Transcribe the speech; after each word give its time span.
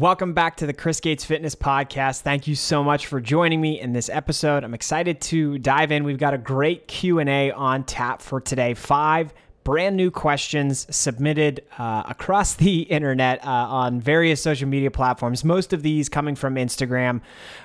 Welcome 0.00 0.32
back 0.32 0.56
to 0.56 0.66
the 0.66 0.72
Chris 0.72 0.98
Gates 0.98 1.26
Fitness 1.26 1.54
Podcast. 1.54 2.22
Thank 2.22 2.46
you 2.46 2.54
so 2.54 2.82
much 2.82 3.06
for 3.06 3.20
joining 3.20 3.60
me 3.60 3.78
in 3.78 3.92
this 3.92 4.08
episode. 4.08 4.64
I'm 4.64 4.72
excited 4.72 5.20
to 5.20 5.58
dive 5.58 5.92
in. 5.92 6.04
We've 6.04 6.16
got 6.16 6.32
a 6.32 6.38
great 6.38 6.88
Q&A 6.88 7.52
on 7.52 7.84
tap 7.84 8.22
for 8.22 8.40
today. 8.40 8.72
Five 8.72 9.34
brand 9.62 9.98
new 9.98 10.10
questions 10.10 10.86
submitted 10.88 11.64
uh, 11.76 12.04
across 12.08 12.54
the 12.54 12.80
internet 12.90 13.44
uh, 13.44 13.50
on 13.50 14.00
various 14.00 14.40
social 14.40 14.66
media 14.66 14.90
platforms. 14.90 15.44
Most 15.44 15.74
of 15.74 15.82
these 15.82 16.08
coming 16.08 16.34
from 16.34 16.54
Instagram, 16.54 17.20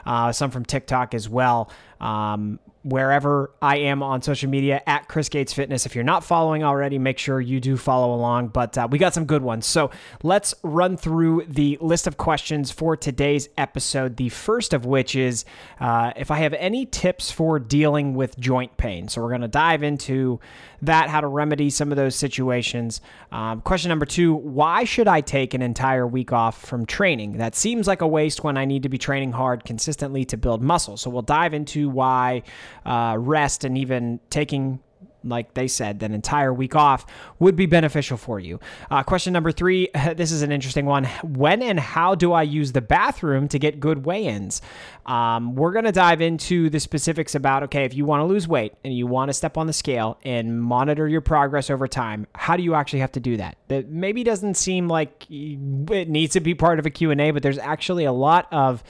uh, 0.06 0.34
some 0.34 0.52
from 0.52 0.66
TikTok 0.66 1.14
as 1.14 1.30
well. 1.30 1.72
Um, 2.02 2.60
wherever 2.86 3.52
I 3.64 3.78
am 3.78 4.04
on 4.04 4.22
social 4.22 4.48
media 4.48 4.80
at 4.86 5.08
Chris 5.08 5.28
Gates 5.28 5.52
Fitness. 5.52 5.88
If 5.88 5.96
you're 5.96 6.04
not 6.04 6.24
following 6.24 6.64
already, 6.64 7.00
make 7.00 7.18
sure 7.18 7.42
you 7.42 7.60
do 7.60 7.78
follow 7.78 8.14
along. 8.14 8.50
But 8.50 8.78
uh, 8.78 8.88
we 8.92 9.00
got 9.00 9.16
some 9.16 9.26
good 9.26 9.42
ones. 9.42 9.66
So 9.66 9.90
let's 10.22 10.54
run 10.62 10.96
through 10.96 11.46
the 11.48 11.80
list 11.82 12.06
of 12.06 12.18
questions 12.18 12.70
for 12.70 12.96
today's 12.96 13.50
episode. 13.58 14.18
The 14.18 14.29
first 14.29 14.71
of 14.71 14.86
which 14.86 15.16
is 15.16 15.46
uh, 15.79 16.14
if 16.16 16.29
I 16.29 16.38
have 16.38 16.54
any 16.54 16.86
tips 16.86 17.32
for 17.32 17.57
dealing 17.57 18.14
with 18.14 18.40
joint 18.40 18.78
pain. 18.78 19.07
So 19.07 19.20
we're 19.20 19.29
going 19.29 19.42
to 19.42 19.48
dive 19.48 19.82
into 19.82 20.40
that, 20.86 21.10
how 21.10 21.21
to 21.21 21.28
remedy 21.28 21.70
some 21.70 21.92
of 21.92 21.98
those 21.98 22.16
situations. 22.16 23.02
Um, 23.32 23.62
question 23.62 23.89
number 23.89 24.06
two 24.06 24.34
Why 24.34 24.84
should 24.84 25.07
I 25.07 25.21
take 25.21 25.54
an 25.54 25.62
entire 25.62 26.07
week 26.07 26.32
off 26.32 26.62
from 26.62 26.86
training? 26.86 27.38
That 27.38 27.56
seems 27.56 27.88
like 27.88 28.02
a 28.02 28.07
waste 28.07 28.43
when 28.43 28.57
I 28.57 28.66
need 28.66 28.84
to 28.84 28.90
be 28.90 28.98
training 28.98 29.32
hard 29.32 29.66
consistently 29.66 30.26
to 30.26 30.38
build 30.38 30.62
muscle. 30.62 30.98
So 30.98 31.10
we'll 31.10 31.21
dive 31.21 31.54
into 31.54 31.90
why 31.90 32.44
uh, 32.86 33.16
rest 33.20 33.64
and 33.64 33.78
even 33.78 34.20
taking 34.30 34.80
like 35.25 35.53
they 35.53 35.67
said, 35.67 36.02
an 36.03 36.14
entire 36.14 36.53
week 36.53 36.75
off 36.75 37.06
would 37.39 37.56
be 37.56 37.66
beneficial 37.66 38.17
for 38.17 38.39
you. 38.39 38.59
Uh, 38.89 39.03
question 39.03 39.34
number 39.34 39.52
three 39.52 39.89
this 40.16 40.31
is 40.31 40.42
an 40.42 40.52
interesting 40.52 40.86
one. 40.86 41.06
When 41.23 41.61
and 41.61 41.80
how 41.80 42.16
do 42.16 42.34
I 42.34 42.44
use 42.44 42.72
the 42.72 42.81
bathroom 42.81 43.48
to 43.50 43.59
get 43.59 43.80
good 43.80 44.06
weigh 44.06 44.25
ins? 44.25 44.61
Um, 45.06 45.56
we're 45.56 45.72
going 45.72 45.86
to 45.86 45.92
dive 45.92 46.22
into 46.22 46.70
the 46.70 46.80
specifics 46.80 47.36
about 47.36 47.64
okay, 47.64 47.84
if 47.84 47.94
you 47.94 48.06
want 48.06 48.22
to 48.22 48.26
lose 48.26 48.48
weight 48.48 48.73
and 48.84 48.96
you 48.96 49.08
want 49.08 49.30
to 49.30 49.34
step 49.34 49.58
on 49.58 49.68
the 49.68 49.73
scale 49.73 50.18
and 50.23 50.62
monitor 50.62 51.08
your 51.08 51.22
progress 51.22 51.70
over 51.70 51.88
time, 51.88 52.28
how 52.36 52.56
do 52.58 52.64
you 52.64 52.73
actually 52.73 53.00
have 53.00 53.12
to 53.14 53.20
do 53.20 53.38
that? 53.38 53.58
That 53.68 53.90
maybe 53.90 54.23
doesn't 54.23 54.56
seem 54.56 54.88
like 54.88 55.26
it 55.30 56.09
needs 56.09 56.34
to 56.34 56.40
be 56.40 56.56
part 56.56 56.80
of 56.80 56.86
a 56.86 56.90
Q&A, 56.90 57.31
but 57.31 57.44
there's 57.44 57.58
actually 57.58 58.06
a 58.06 58.12
lot 58.12 58.48
of 58.52 58.84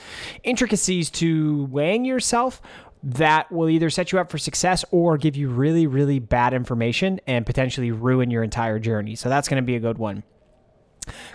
intricacies 0.44 1.10
to 1.12 1.66
weighing 1.66 2.06
yourself 2.06 2.62
that 3.06 3.52
will 3.52 3.70
either 3.70 3.92
set 3.92 4.12
you 4.12 4.20
up 4.20 4.32
for 4.32 4.40
success 4.40 4.84
or 4.90 5.18
give 5.18 5.36
you 5.36 5.48
really, 5.48 5.86
really 5.86 6.18
bad 6.18 6.54
information 6.54 7.22
and 7.28 7.46
potentially 7.46 7.92
ruin 7.92 8.32
your 8.32 8.44
entire 8.44 8.80
journey. 8.80 9.16
So 9.16 9.30
that's 9.30 9.48
going 9.48 9.62
to 9.62 9.66
be 9.66 9.76
a 9.76 9.80
good 9.80 10.00
one. 10.00 10.24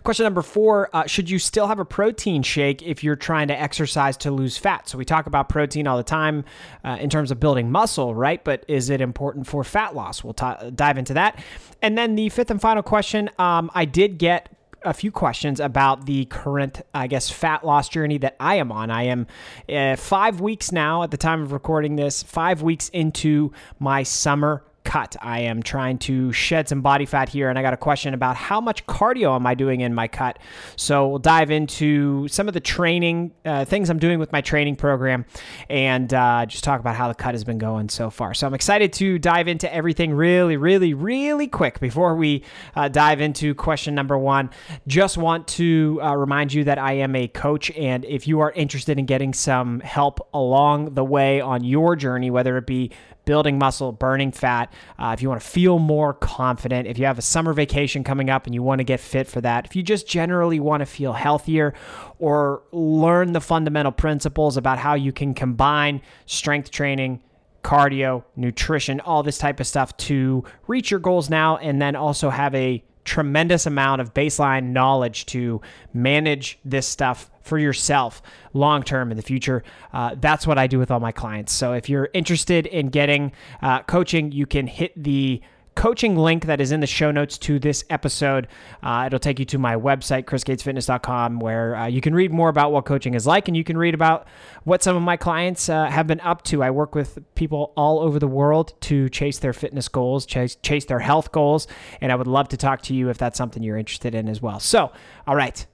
Question 0.02 0.24
number 0.24 0.42
four 0.42 0.90
uh, 0.92 1.06
Should 1.06 1.30
you 1.30 1.38
still 1.38 1.68
have 1.68 1.78
a 1.78 1.84
protein 1.84 2.42
shake 2.42 2.82
if 2.82 3.04
you're 3.04 3.14
trying 3.14 3.46
to 3.48 3.60
exercise 3.60 4.16
to 4.16 4.32
lose 4.32 4.58
fat? 4.58 4.88
So, 4.88 4.98
we 4.98 5.04
talk 5.04 5.26
about 5.26 5.48
protein 5.48 5.86
all 5.86 5.96
the 5.96 6.02
time 6.02 6.44
uh, 6.84 6.98
in 7.00 7.08
terms 7.08 7.30
of 7.30 7.38
building 7.38 7.70
muscle, 7.70 8.12
right? 8.12 8.42
But 8.42 8.64
is 8.66 8.90
it 8.90 9.00
important 9.00 9.46
for 9.46 9.62
fat 9.62 9.94
loss? 9.94 10.24
We'll 10.24 10.34
t- 10.34 10.70
dive 10.74 10.98
into 10.98 11.14
that. 11.14 11.40
And 11.82 11.96
then 11.96 12.16
the 12.16 12.30
fifth 12.30 12.50
and 12.50 12.60
final 12.60 12.82
question 12.82 13.30
um, 13.38 13.70
I 13.72 13.84
did 13.84 14.18
get 14.18 14.48
a 14.82 14.94
few 14.94 15.12
questions 15.12 15.60
about 15.60 16.06
the 16.06 16.24
current, 16.26 16.82
I 16.94 17.06
guess, 17.06 17.30
fat 17.30 17.64
loss 17.64 17.88
journey 17.88 18.18
that 18.18 18.36
I 18.40 18.56
am 18.56 18.72
on. 18.72 18.90
I 18.90 19.04
am 19.04 19.26
uh, 19.68 19.96
five 19.96 20.40
weeks 20.40 20.72
now 20.72 21.02
at 21.02 21.10
the 21.10 21.16
time 21.16 21.42
of 21.42 21.52
recording 21.52 21.96
this, 21.96 22.22
five 22.22 22.62
weeks 22.62 22.88
into 22.90 23.52
my 23.78 24.02
summer 24.02 24.64
cut. 24.84 25.16
I 25.20 25.40
am 25.40 25.62
trying 25.62 25.98
to 25.98 26.32
shed 26.32 26.68
some 26.68 26.80
body 26.80 27.06
fat 27.06 27.28
here, 27.28 27.48
and 27.48 27.58
I 27.58 27.62
got 27.62 27.74
a 27.74 27.78
question 27.78 28.14
about 28.14 28.36
how 28.36 28.60
much 28.60 28.86
cardio 28.86 29.34
am 29.34 29.46
I 29.46 29.54
doing 29.54 29.80
in 29.80 29.94
my 29.94 30.08
cut. 30.08 30.38
So 30.76 31.08
we'll 31.08 31.18
dive 31.18 31.50
into 31.50 32.28
some 32.28 32.48
of 32.48 32.54
the 32.54 32.60
training 32.60 33.32
uh, 33.44 33.64
things 33.64 33.90
I'm 33.90 33.98
doing 33.98 34.18
with 34.18 34.32
my 34.32 34.40
training 34.40 34.76
program, 34.76 35.24
and 35.68 36.12
uh, 36.12 36.46
just 36.46 36.64
talk 36.64 36.80
about 36.80 36.96
how 36.96 37.08
the 37.08 37.14
cut 37.14 37.34
has 37.34 37.44
been 37.44 37.58
going 37.58 37.88
so 37.88 38.10
far. 38.10 38.34
So 38.34 38.46
I'm 38.46 38.54
excited 38.54 38.92
to 38.94 39.18
dive 39.18 39.48
into 39.48 39.72
everything 39.72 40.12
really, 40.12 40.56
really, 40.56 40.94
really 40.94 41.46
quick 41.46 41.80
before 41.80 42.16
we 42.16 42.44
uh, 42.74 42.88
dive 42.88 43.20
into 43.20 43.54
question 43.54 43.94
number 43.94 44.18
one. 44.18 44.50
Just 44.86 45.18
want 45.18 45.46
to 45.48 46.00
uh, 46.02 46.16
remind 46.16 46.52
you 46.52 46.64
that 46.64 46.78
I 46.78 46.94
am 46.94 47.14
a 47.14 47.28
coach, 47.28 47.70
and 47.72 48.04
if 48.04 48.26
you 48.26 48.40
are 48.40 48.52
interested 48.52 48.98
in 48.98 49.06
getting 49.06 49.34
some 49.34 49.80
help 49.80 50.26
along 50.32 50.94
the 50.94 51.04
way 51.04 51.40
on 51.40 51.64
your 51.64 51.96
journey, 51.96 52.30
whether 52.30 52.56
it 52.56 52.66
be 52.66 52.90
building 53.24 53.58
muscle, 53.58 53.92
burning 53.92 54.32
fat, 54.32 54.72
uh, 54.98 55.10
if 55.12 55.22
you 55.22 55.28
want 55.28 55.40
to 55.40 55.46
feel 55.46 55.78
more 55.78 56.12
confident, 56.14 56.88
if 56.88 56.98
you 56.98 57.04
have 57.04 57.18
a 57.18 57.22
summer 57.22 57.52
vacation 57.52 58.04
coming 58.04 58.30
up 58.30 58.46
and 58.46 58.54
you 58.54 58.62
want 58.62 58.78
to 58.78 58.84
get 58.84 59.00
fit 59.00 59.28
for 59.28 59.40
that, 59.40 59.66
if 59.66 59.76
you 59.76 59.82
just 59.82 60.06
generally 60.06 60.60
want 60.60 60.80
to 60.80 60.86
feel 60.86 61.12
healthier 61.12 61.74
or 62.18 62.62
learn 62.72 63.32
the 63.32 63.40
fundamental 63.40 63.92
principles 63.92 64.56
about 64.56 64.78
how 64.78 64.94
you 64.94 65.12
can 65.12 65.34
combine 65.34 66.02
strength 66.26 66.70
training, 66.70 67.22
cardio, 67.62 68.24
nutrition, 68.36 69.00
all 69.00 69.22
this 69.22 69.38
type 69.38 69.60
of 69.60 69.66
stuff 69.66 69.96
to 69.96 70.44
reach 70.66 70.90
your 70.90 71.00
goals 71.00 71.30
now 71.30 71.56
and 71.58 71.80
then 71.80 71.94
also 71.94 72.30
have 72.30 72.54
a 72.54 72.82
tremendous 73.04 73.66
amount 73.66 74.00
of 74.00 74.14
baseline 74.14 74.72
knowledge 74.72 75.26
to 75.26 75.60
manage 75.92 76.58
this 76.64 76.86
stuff 76.86 77.29
for 77.42 77.58
yourself 77.58 78.22
long 78.52 78.82
term 78.82 79.10
in 79.10 79.16
the 79.16 79.22
future. 79.22 79.62
Uh, 79.92 80.14
that's 80.20 80.46
what 80.46 80.58
I 80.58 80.66
do 80.66 80.78
with 80.78 80.90
all 80.90 81.00
my 81.00 81.12
clients. 81.12 81.52
So 81.52 81.72
if 81.72 81.88
you're 81.88 82.08
interested 82.12 82.66
in 82.66 82.88
getting 82.88 83.32
uh, 83.62 83.82
coaching, 83.82 84.32
you 84.32 84.46
can 84.46 84.66
hit 84.66 84.92
the 85.02 85.40
coaching 85.74 86.16
link 86.16 86.44
that 86.46 86.60
is 86.60 86.72
in 86.72 86.80
the 86.80 86.86
show 86.86 87.10
notes 87.10 87.38
to 87.38 87.58
this 87.58 87.84
episode. 87.90 88.48
Uh, 88.82 89.04
it'll 89.06 89.18
take 89.18 89.38
you 89.38 89.44
to 89.46 89.58
my 89.58 89.76
website, 89.76 90.24
chrisgatesfitness.com, 90.24 91.40
where 91.40 91.76
uh, 91.76 91.86
you 91.86 92.00
can 92.00 92.14
read 92.14 92.32
more 92.32 92.48
about 92.48 92.72
what 92.72 92.84
coaching 92.84 93.14
is 93.14 93.26
like 93.26 93.48
and 93.48 93.56
you 93.56 93.64
can 93.64 93.78
read 93.78 93.94
about 93.94 94.26
what 94.64 94.82
some 94.82 94.96
of 94.96 95.02
my 95.02 95.16
clients 95.16 95.68
uh, 95.68 95.86
have 95.86 96.06
been 96.06 96.20
up 96.20 96.42
to. 96.42 96.62
I 96.62 96.70
work 96.70 96.94
with 96.94 97.18
people 97.34 97.72
all 97.76 98.00
over 98.00 98.18
the 98.18 98.28
world 98.28 98.74
to 98.82 99.08
chase 99.08 99.38
their 99.38 99.52
fitness 99.52 99.88
goals, 99.88 100.26
chase, 100.26 100.56
chase 100.56 100.84
their 100.84 100.98
health 100.98 101.32
goals, 101.32 101.66
and 102.00 102.12
I 102.12 102.14
would 102.14 102.26
love 102.26 102.48
to 102.48 102.56
talk 102.56 102.82
to 102.82 102.94
you 102.94 103.08
if 103.08 103.16
that's 103.16 103.38
something 103.38 103.62
you're 103.62 103.78
interested 103.78 104.14
in 104.14 104.28
as 104.28 104.42
well. 104.42 104.60
So, 104.60 104.92
all 105.26 105.36
right, 105.36 105.64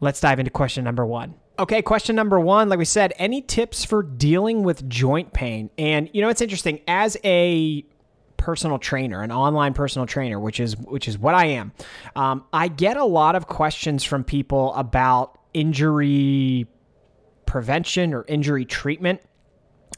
let's 0.00 0.20
dive 0.20 0.38
into 0.38 0.50
question 0.50 0.84
number 0.84 1.04
one. 1.04 1.34
Okay, 1.58 1.80
question 1.80 2.14
number 2.16 2.38
one. 2.38 2.68
Like 2.68 2.78
we 2.78 2.84
said, 2.84 3.14
any 3.16 3.40
tips 3.40 3.84
for 3.84 4.02
dealing 4.02 4.62
with 4.62 4.88
joint 4.88 5.32
pain? 5.32 5.70
And 5.78 6.10
you 6.12 6.20
know, 6.20 6.28
it's 6.28 6.42
interesting. 6.42 6.80
As 6.86 7.16
a 7.24 7.84
personal 8.36 8.78
trainer, 8.78 9.22
an 9.22 9.32
online 9.32 9.74
personal 9.74 10.06
trainer, 10.06 10.38
which 10.38 10.60
is 10.60 10.76
which 10.76 11.08
is 11.08 11.18
what 11.18 11.34
I 11.34 11.46
am. 11.46 11.72
Um, 12.14 12.44
I 12.52 12.68
get 12.68 12.96
a 12.96 13.04
lot 13.04 13.34
of 13.34 13.46
questions 13.46 14.04
from 14.04 14.22
people 14.22 14.74
about 14.74 15.38
injury 15.54 16.66
prevention 17.46 18.12
or 18.12 18.24
injury 18.28 18.64
treatment. 18.64 19.20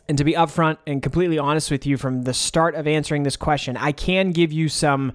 And 0.09 0.17
to 0.17 0.25
be 0.25 0.33
upfront 0.33 0.79
and 0.87 1.03
completely 1.03 1.39
honest 1.39 1.71
with 1.71 1.85
you 1.85 1.99
from 1.99 2.23
the 2.23 2.33
start 2.33 2.75
of 2.75 2.87
answering 2.87 3.25
this 3.25 3.37
question, 3.37 3.77
I 3.77 3.93
can 3.93 4.31
give 4.31 4.53
you 4.53 4.71
some 4.71 5.13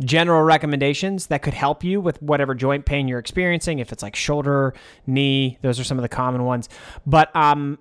general 0.00 0.42
recommendations 0.42 1.28
that 1.28 1.40
could 1.40 1.54
help 1.54 1.82
you 1.82 1.98
with 1.98 2.20
whatever 2.20 2.54
joint 2.54 2.84
pain 2.84 3.08
you're 3.08 3.18
experiencing. 3.18 3.78
If 3.78 3.90
it's 3.90 4.02
like 4.02 4.14
shoulder, 4.14 4.74
knee, 5.06 5.56
those 5.62 5.80
are 5.80 5.84
some 5.84 5.96
of 5.96 6.02
the 6.02 6.10
common 6.10 6.44
ones. 6.44 6.68
But 7.06 7.34
um, 7.34 7.78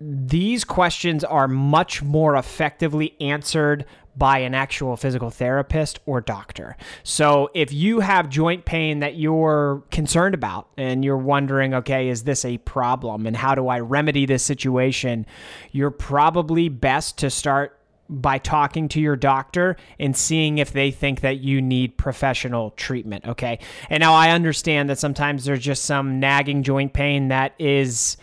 these 0.00 0.64
questions 0.64 1.22
are 1.22 1.48
much 1.48 2.02
more 2.02 2.36
effectively 2.36 3.14
answered 3.20 3.84
by 4.16 4.38
an 4.38 4.54
actual 4.54 4.96
physical 4.96 5.30
therapist 5.30 6.00
or 6.06 6.20
doctor. 6.20 6.76
So 7.02 7.50
if 7.54 7.72
you 7.72 8.00
have 8.00 8.28
joint 8.28 8.64
pain 8.64 9.00
that 9.00 9.16
you're 9.16 9.82
concerned 9.90 10.34
about 10.34 10.68
and 10.76 11.04
you're 11.04 11.18
wondering, 11.18 11.74
okay, 11.74 12.08
is 12.08 12.24
this 12.24 12.44
a 12.44 12.58
problem 12.58 13.26
and 13.26 13.36
how 13.36 13.54
do 13.54 13.68
I 13.68 13.80
remedy 13.80 14.26
this 14.26 14.42
situation? 14.42 15.26
You're 15.72 15.90
probably 15.90 16.68
best 16.68 17.18
to 17.18 17.30
start 17.30 17.78
by 18.08 18.38
talking 18.38 18.88
to 18.88 19.00
your 19.00 19.16
doctor 19.16 19.76
and 19.98 20.16
seeing 20.16 20.58
if 20.58 20.72
they 20.72 20.90
think 20.90 21.20
that 21.20 21.40
you 21.40 21.60
need 21.60 21.96
professional 21.96 22.70
treatment, 22.70 23.26
okay? 23.26 23.58
And 23.90 24.00
now 24.00 24.14
I 24.14 24.30
understand 24.30 24.88
that 24.90 24.98
sometimes 24.98 25.44
there's 25.44 25.60
just 25.60 25.84
some 25.84 26.20
nagging 26.20 26.62
joint 26.62 26.92
pain 26.92 27.28
that 27.28 27.54
is 27.58 28.16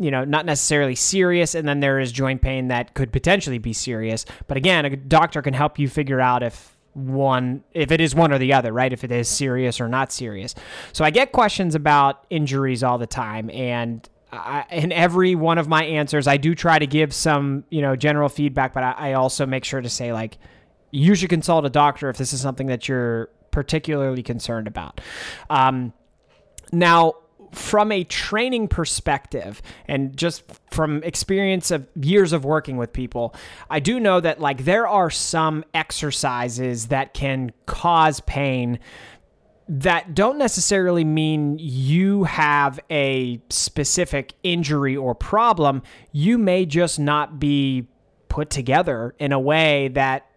you 0.00 0.10
know, 0.10 0.24
not 0.24 0.46
necessarily 0.46 0.94
serious, 0.94 1.54
and 1.54 1.68
then 1.68 1.80
there 1.80 2.00
is 2.00 2.10
joint 2.10 2.42
pain 2.42 2.68
that 2.68 2.94
could 2.94 3.12
potentially 3.12 3.58
be 3.58 3.72
serious. 3.72 4.24
But 4.46 4.56
again, 4.56 4.84
a 4.84 4.96
doctor 4.96 5.42
can 5.42 5.54
help 5.54 5.78
you 5.78 5.88
figure 5.88 6.20
out 6.20 6.42
if 6.42 6.76
one 6.94 7.62
if 7.72 7.92
it 7.92 8.00
is 8.00 8.16
one 8.16 8.32
or 8.32 8.38
the 8.38 8.52
other 8.52 8.72
right? 8.72 8.92
If 8.92 9.04
it 9.04 9.12
is 9.12 9.28
serious 9.28 9.80
or 9.80 9.88
not 9.88 10.10
serious. 10.10 10.56
So 10.92 11.04
i 11.04 11.10
get 11.10 11.30
questions 11.30 11.76
about 11.76 12.26
injuries 12.30 12.82
all 12.82 12.98
the 12.98 13.06
time 13.06 13.48
and 13.50 14.08
I, 14.32 14.64
in 14.70 14.90
every 14.90 15.36
one 15.36 15.58
of 15.58 15.68
my 15.68 15.84
answers 15.84 16.26
i 16.26 16.36
do 16.36 16.54
try 16.54 16.80
to 16.80 16.86
give 16.86 17.12
some 17.14 17.64
you 17.70 17.80
know 17.80 17.94
general 17.94 18.28
feedback 18.28 18.74
but 18.74 18.82
I, 18.82 18.92
I 18.92 19.12
also 19.12 19.46
make 19.46 19.64
sure 19.64 19.80
to 19.80 19.88
say 19.88 20.12
like 20.12 20.38
you 20.90 21.14
should 21.14 21.30
consult 21.30 21.64
a 21.64 21.70
doctor 21.70 22.08
if 22.08 22.16
this 22.16 22.32
is 22.32 22.40
something 22.40 22.66
that 22.66 22.88
you're 22.88 23.30
particularly 23.50 24.22
concerned 24.22 24.66
about. 24.66 25.00
Um, 25.48 25.92
now 26.72 27.14
from 27.52 27.92
a 27.92 28.04
training 28.04 28.68
perspective 28.68 29.60
and 29.86 30.16
just 30.16 30.44
from 30.70 31.02
experience 31.02 31.70
of 31.70 31.86
years 31.94 32.32
of 32.32 32.44
working 32.44 32.76
with 32.76 32.92
people, 32.92 33.34
I 33.68 33.80
do 33.80 33.98
know 33.98 34.20
that 34.20 34.40
like 34.40 34.64
there 34.64 34.86
are 34.86 35.10
some 35.10 35.64
exercises 35.74 36.88
that 36.88 37.14
can 37.14 37.52
cause 37.66 38.20
pain 38.20 38.78
that 39.68 40.14
don't 40.14 40.36
necessarily 40.36 41.04
mean 41.04 41.56
you 41.60 42.24
have 42.24 42.80
a 42.90 43.40
specific 43.50 44.34
injury 44.42 44.96
or 44.96 45.14
problem. 45.14 45.82
You 46.10 46.38
may 46.38 46.66
just 46.66 46.98
not 46.98 47.38
be 47.38 47.86
put 48.28 48.50
together 48.50 49.14
in 49.18 49.30
a 49.30 49.38
way 49.38 49.88
that 49.88 50.29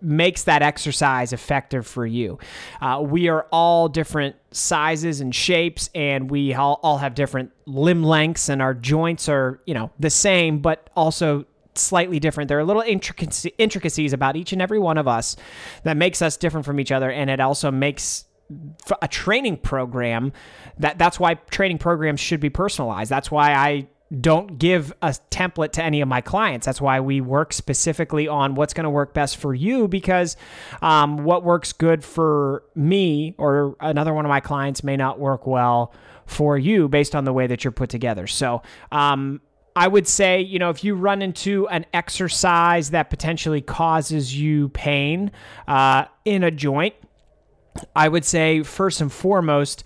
makes 0.00 0.44
that 0.44 0.62
exercise 0.62 1.32
effective 1.32 1.86
for 1.86 2.06
you. 2.06 2.38
Uh, 2.80 3.02
we 3.04 3.28
are 3.28 3.46
all 3.50 3.88
different 3.88 4.36
sizes 4.50 5.20
and 5.20 5.34
shapes, 5.34 5.90
and 5.94 6.30
we 6.30 6.54
all, 6.54 6.80
all 6.82 6.98
have 6.98 7.14
different 7.14 7.50
limb 7.66 8.02
lengths, 8.02 8.48
and 8.48 8.62
our 8.62 8.74
joints 8.74 9.28
are, 9.28 9.60
you 9.66 9.74
know, 9.74 9.90
the 9.98 10.10
same, 10.10 10.60
but 10.60 10.88
also 10.94 11.44
slightly 11.74 12.18
different. 12.18 12.48
There 12.48 12.58
are 12.58 12.64
little 12.64 12.82
intricacies 12.82 14.12
about 14.12 14.36
each 14.36 14.52
and 14.52 14.60
every 14.60 14.78
one 14.78 14.98
of 14.98 15.06
us 15.06 15.36
that 15.84 15.96
makes 15.96 16.22
us 16.22 16.36
different 16.36 16.66
from 16.66 16.80
each 16.80 16.92
other, 16.92 17.10
and 17.10 17.30
it 17.30 17.40
also 17.40 17.70
makes 17.70 18.24
a 19.02 19.08
training 19.08 19.58
program 19.58 20.32
that 20.78 20.98
that's 20.98 21.20
why 21.20 21.34
training 21.34 21.78
programs 21.78 22.18
should 22.18 22.40
be 22.40 22.48
personalized. 22.50 23.10
That's 23.10 23.30
why 23.30 23.52
I 23.52 23.88
don't 24.20 24.58
give 24.58 24.92
a 25.02 25.14
template 25.30 25.72
to 25.72 25.84
any 25.84 26.00
of 26.00 26.08
my 26.08 26.20
clients. 26.20 26.64
That's 26.64 26.80
why 26.80 27.00
we 27.00 27.20
work 27.20 27.52
specifically 27.52 28.26
on 28.26 28.54
what's 28.54 28.72
going 28.72 28.84
to 28.84 28.90
work 28.90 29.12
best 29.12 29.36
for 29.36 29.54
you 29.54 29.86
because 29.86 30.36
um, 30.80 31.24
what 31.24 31.44
works 31.44 31.72
good 31.72 32.02
for 32.02 32.64
me 32.74 33.34
or 33.38 33.76
another 33.80 34.14
one 34.14 34.24
of 34.24 34.30
my 34.30 34.40
clients 34.40 34.82
may 34.82 34.96
not 34.96 35.18
work 35.18 35.46
well 35.46 35.92
for 36.26 36.56
you 36.56 36.88
based 36.88 37.14
on 37.14 37.24
the 37.24 37.32
way 37.32 37.46
that 37.46 37.64
you're 37.64 37.72
put 37.72 37.90
together. 37.90 38.26
So, 38.26 38.62
um, 38.92 39.40
I 39.76 39.86
would 39.86 40.08
say, 40.08 40.40
you 40.40 40.58
know, 40.58 40.70
if 40.70 40.82
you 40.82 40.96
run 40.96 41.22
into 41.22 41.68
an 41.68 41.86
exercise 41.94 42.90
that 42.90 43.10
potentially 43.10 43.60
causes 43.60 44.36
you 44.36 44.70
pain 44.70 45.30
uh, 45.68 46.06
in 46.24 46.42
a 46.42 46.50
joint, 46.50 46.96
I 47.94 48.08
would 48.08 48.24
say 48.24 48.64
first 48.64 49.00
and 49.00 49.12
foremost, 49.12 49.84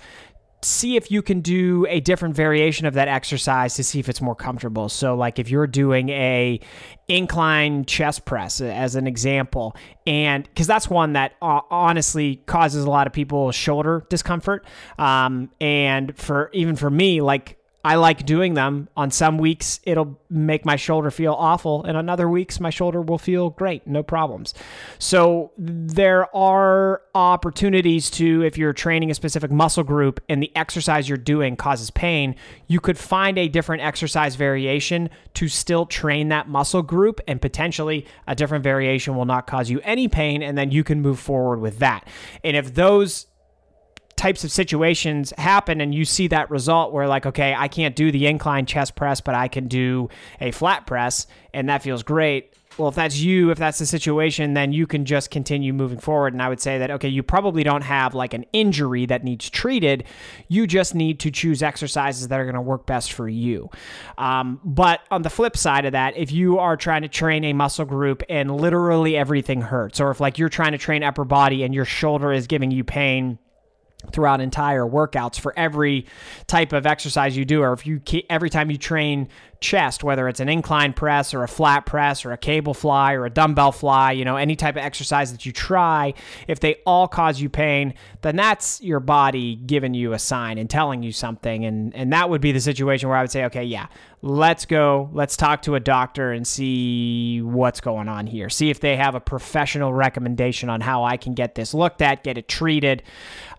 see 0.65 0.97
if 0.97 1.11
you 1.11 1.23
can 1.23 1.41
do 1.41 1.87
a 1.89 2.01
different 2.01 2.37
variation 2.37 2.87
of 2.87 2.95
that 2.95 3.09
exercise 3.09 3.75
to 3.75 3.85
see 3.85 3.99
if 3.99 4.09
it's 4.09 4.21
more 4.21 4.35
comfortable. 4.35 4.89
So 4.89 5.15
like 5.15 5.39
if 5.39 5.51
you're 5.51 5.67
doing 5.67 6.09
a 6.11 6.61
incline 7.09 7.85
chest 7.85 8.25
press 8.25 8.61
as 8.61 8.95
an 8.95 9.07
example 9.07 9.77
and 10.07 10.45
because 10.45 10.67
that's 10.67 10.89
one 10.89 11.15
that 11.15 11.35
uh, 11.43 11.61
honestly 11.69 12.37
causes 12.47 12.85
a 12.85 12.91
lot 12.91 13.07
of 13.07 13.13
people 13.13 13.51
shoulder 13.53 14.07
discomfort 14.09 14.65
um, 14.99 15.51
and 15.61 16.17
for 16.17 16.49
even 16.55 16.77
for 16.77 16.89
me 16.89 17.21
like 17.21 17.59
I 17.85 17.97
like 17.97 18.25
doing 18.25 18.55
them. 18.55 18.89
On 18.97 19.11
some 19.11 19.39
weeks, 19.39 19.81
it'll 19.83 20.21
make 20.31 20.65
my 20.65 20.77
shoulder 20.77 21.11
feel 21.11 21.33
awful, 21.33 21.85
and 21.85 21.97
on 21.97 22.09
other 22.09 22.29
weeks, 22.29 22.61
my 22.61 22.71
shoulder 22.71 23.03
will 23.03 23.19
feel 23.19 23.51
great, 23.51 23.87
no 23.87 24.03
problems. 24.03 24.55
So, 24.99 25.51
there 25.59 26.35
are 26.35 27.03
opportunities 27.15 28.09
to, 28.11 28.43
if 28.45 28.57
you're 28.57 28.73
training 28.73 29.11
a 29.11 29.15
specific 29.15 29.51
muscle 29.51 29.83
group 29.83 30.21
and 30.29 30.43
the 30.43 30.55
exercise 30.57 31.09
you're 31.09 31.19
doing 31.19 31.57
causes 31.57 31.91
pain, 31.91 32.37
you 32.69 32.79
could 32.79 32.99
find 32.99 33.37
a 33.37 33.49
different 33.49 33.83
exercise 33.83 34.37
variation 34.37 35.11
to 35.35 35.49
still 35.49 35.85
train 35.85 36.29
that 36.29 36.49
muscle 36.49 36.83
group, 36.83 37.21
and 37.27 37.41
potentially 37.41 38.07
a 38.29 38.35
different 38.35 38.63
variation 38.63 39.17
will 39.17 39.25
not 39.25 39.47
cause 39.47 39.71
you 39.71 39.81
any 39.83 40.07
pain, 40.07 40.43
and 40.43 40.57
then 40.57 40.71
you 40.71 40.85
can 40.85 41.03
move 41.03 41.19
forward 41.19 41.61
with 41.61 41.81
that. 41.81 42.07
And 42.45 42.57
if 42.57 42.75
those 42.75 43.27
types 44.23 44.45
of 44.45 44.53
situations 44.53 45.33
happen 45.37 45.81
and 45.81 45.93
you 45.93 46.05
see 46.05 46.29
that 46.29 46.49
result 46.49 46.93
where 46.93 47.09
like 47.09 47.27
okay 47.27 47.57
i 47.59 47.67
can't 47.67 47.97
do 47.97 48.13
the 48.13 48.29
incline 48.29 48.65
chest 48.65 48.95
press 48.95 49.21
but 49.21 49.35
i 49.35 49.49
can 49.49 49.67
do 49.67 50.09
a 50.41 50.53
flat 50.53 50.87
press 50.87 51.27
and 51.53 51.69
that 51.69 51.83
feels 51.83 52.05
great. 52.05 52.55
Well 52.79 52.89
if 52.89 52.95
that's 52.95 53.19
you 53.19 53.51
if 53.51 53.59
that's 53.59 53.81
the 53.81 53.85
situation 53.85 54.55
then 54.55 54.73
you 54.73 54.87
can 54.87 55.05
just 55.05 55.33
continue 55.33 55.73
moving 55.73 55.99
forward. 55.99 56.35
And 56.35 56.41
i 56.41 56.49
would 56.49 56.61
say 56.61 56.79
that 56.79 56.93
okay 56.93 57.09
you 57.09 57.25
probably 57.25 57.65
don't 57.65 57.83
have 57.83 58.15
like 58.15 58.33
an 58.33 58.47
injury 58.53 59.07
that 59.07 59.25
needs 59.25 59.51
treated. 59.51 60.05
You 60.47 60.69
just 60.69 60.95
need 60.95 61.19
to 61.19 61.33
choose 61.33 61.61
exercises 61.61 62.29
that 62.29 62.39
are 62.39 62.45
going 62.45 62.55
to 62.55 62.61
work 62.61 62.87
best 62.87 63.13
for 63.13 63.29
you. 63.29 63.71
Um, 64.19 64.61
but 64.65 65.01
on 65.11 65.23
the 65.23 65.31
flip 65.31 65.57
side 65.57 65.85
of 65.85 65.93
that 65.93 66.17
if 66.17 66.31
you 66.31 66.61
are 66.61 66.77
trying 66.77 67.03
to 67.03 67.09
train 67.09 67.43
a 67.43 67.55
muscle 67.55 67.85
group 67.85 68.23
and 68.29 68.57
literally 68.57 69.17
everything 69.17 69.63
hurts 69.63 70.01
or 70.01 70.13
if 70.13 70.21
like 70.21 70.39
you're 70.39 70.49
trying 70.49 70.73
to 70.73 70.79
train 70.79 71.03
upper 71.03 71.25
body 71.25 71.65
and 71.65 71.75
your 71.75 71.85
shoulder 71.85 72.33
is 72.33 72.47
giving 72.47 72.71
you 72.71 72.85
pain 72.85 73.41
throughout 74.11 74.41
entire 74.41 74.85
workouts 74.85 75.39
for 75.39 75.53
every 75.57 76.07
type 76.47 76.73
of 76.73 76.87
exercise 76.87 77.37
you 77.37 77.45
do 77.45 77.63
or 77.63 77.73
if 77.73 77.87
you 77.87 78.01
every 78.29 78.51
time 78.51 78.71
you 78.71 78.79
train 78.79 79.29
chest 79.61 80.03
whether 80.03 80.29
it's 80.29 80.41
an 80.41 80.49
incline 80.49 80.93
press 80.93 81.33
or 81.33 81.45
a 81.45 81.49
flat 81.49 81.87
press 81.87 82.25
or 82.25 82.33
a 82.33 82.37
cable 82.37 82.75
fly 82.75 83.13
or 83.13 83.25
a 83.25 83.31
dumbbell 83.31 83.71
fly 83.71 84.11
you 84.11 84.25
know 84.25 84.37
any 84.37 84.57
type 84.57 84.75
of 84.75 84.83
exercise 84.83 85.31
that 85.31 85.47
you 85.47 85.53
try 85.53 86.13
if 86.49 86.59
they 86.59 86.75
all 86.85 87.07
cause 87.07 87.41
you 87.41 87.49
pain 87.49 87.95
then 88.23 88.35
that's 88.35 88.81
your 88.81 88.99
body 89.01 89.57
giving 89.57 89.95
you 89.95 90.13
a 90.13 90.19
sign 90.19 90.59
and 90.59 90.69
telling 90.69 91.03
you 91.03 91.13
something. 91.13 91.65
And 91.65 91.95
and 91.95 92.13
that 92.13 92.31
would 92.31 92.41
be 92.41 92.53
the 92.53 92.61
situation 92.61 93.09
where 93.09 93.19
I 93.19 93.23
would 93.23 93.31
say 93.31 93.45
okay 93.47 93.65
yeah 93.65 93.87
let's 94.23 94.67
go 94.67 95.11
let's 95.13 95.37
talk 95.37 95.63
to 95.63 95.75
a 95.75 95.81
doctor 95.81 96.31
and 96.33 96.47
see 96.47 97.43
what's 97.43 97.81
going 97.81 98.09
on 98.09 98.27
here. 98.27 98.49
See 98.49 98.71
if 98.71 98.81
they 98.81 98.97
have 98.97 99.15
a 99.15 99.21
professional 99.21 99.93
recommendation 99.93 100.69
on 100.69 100.81
how 100.81 101.05
I 101.05 101.17
can 101.17 101.35
get 101.35 101.55
this 101.55 101.75
looked 101.75 102.03
at 102.03 102.23
get 102.23 102.39
it 102.39 102.49
treated 102.49 103.03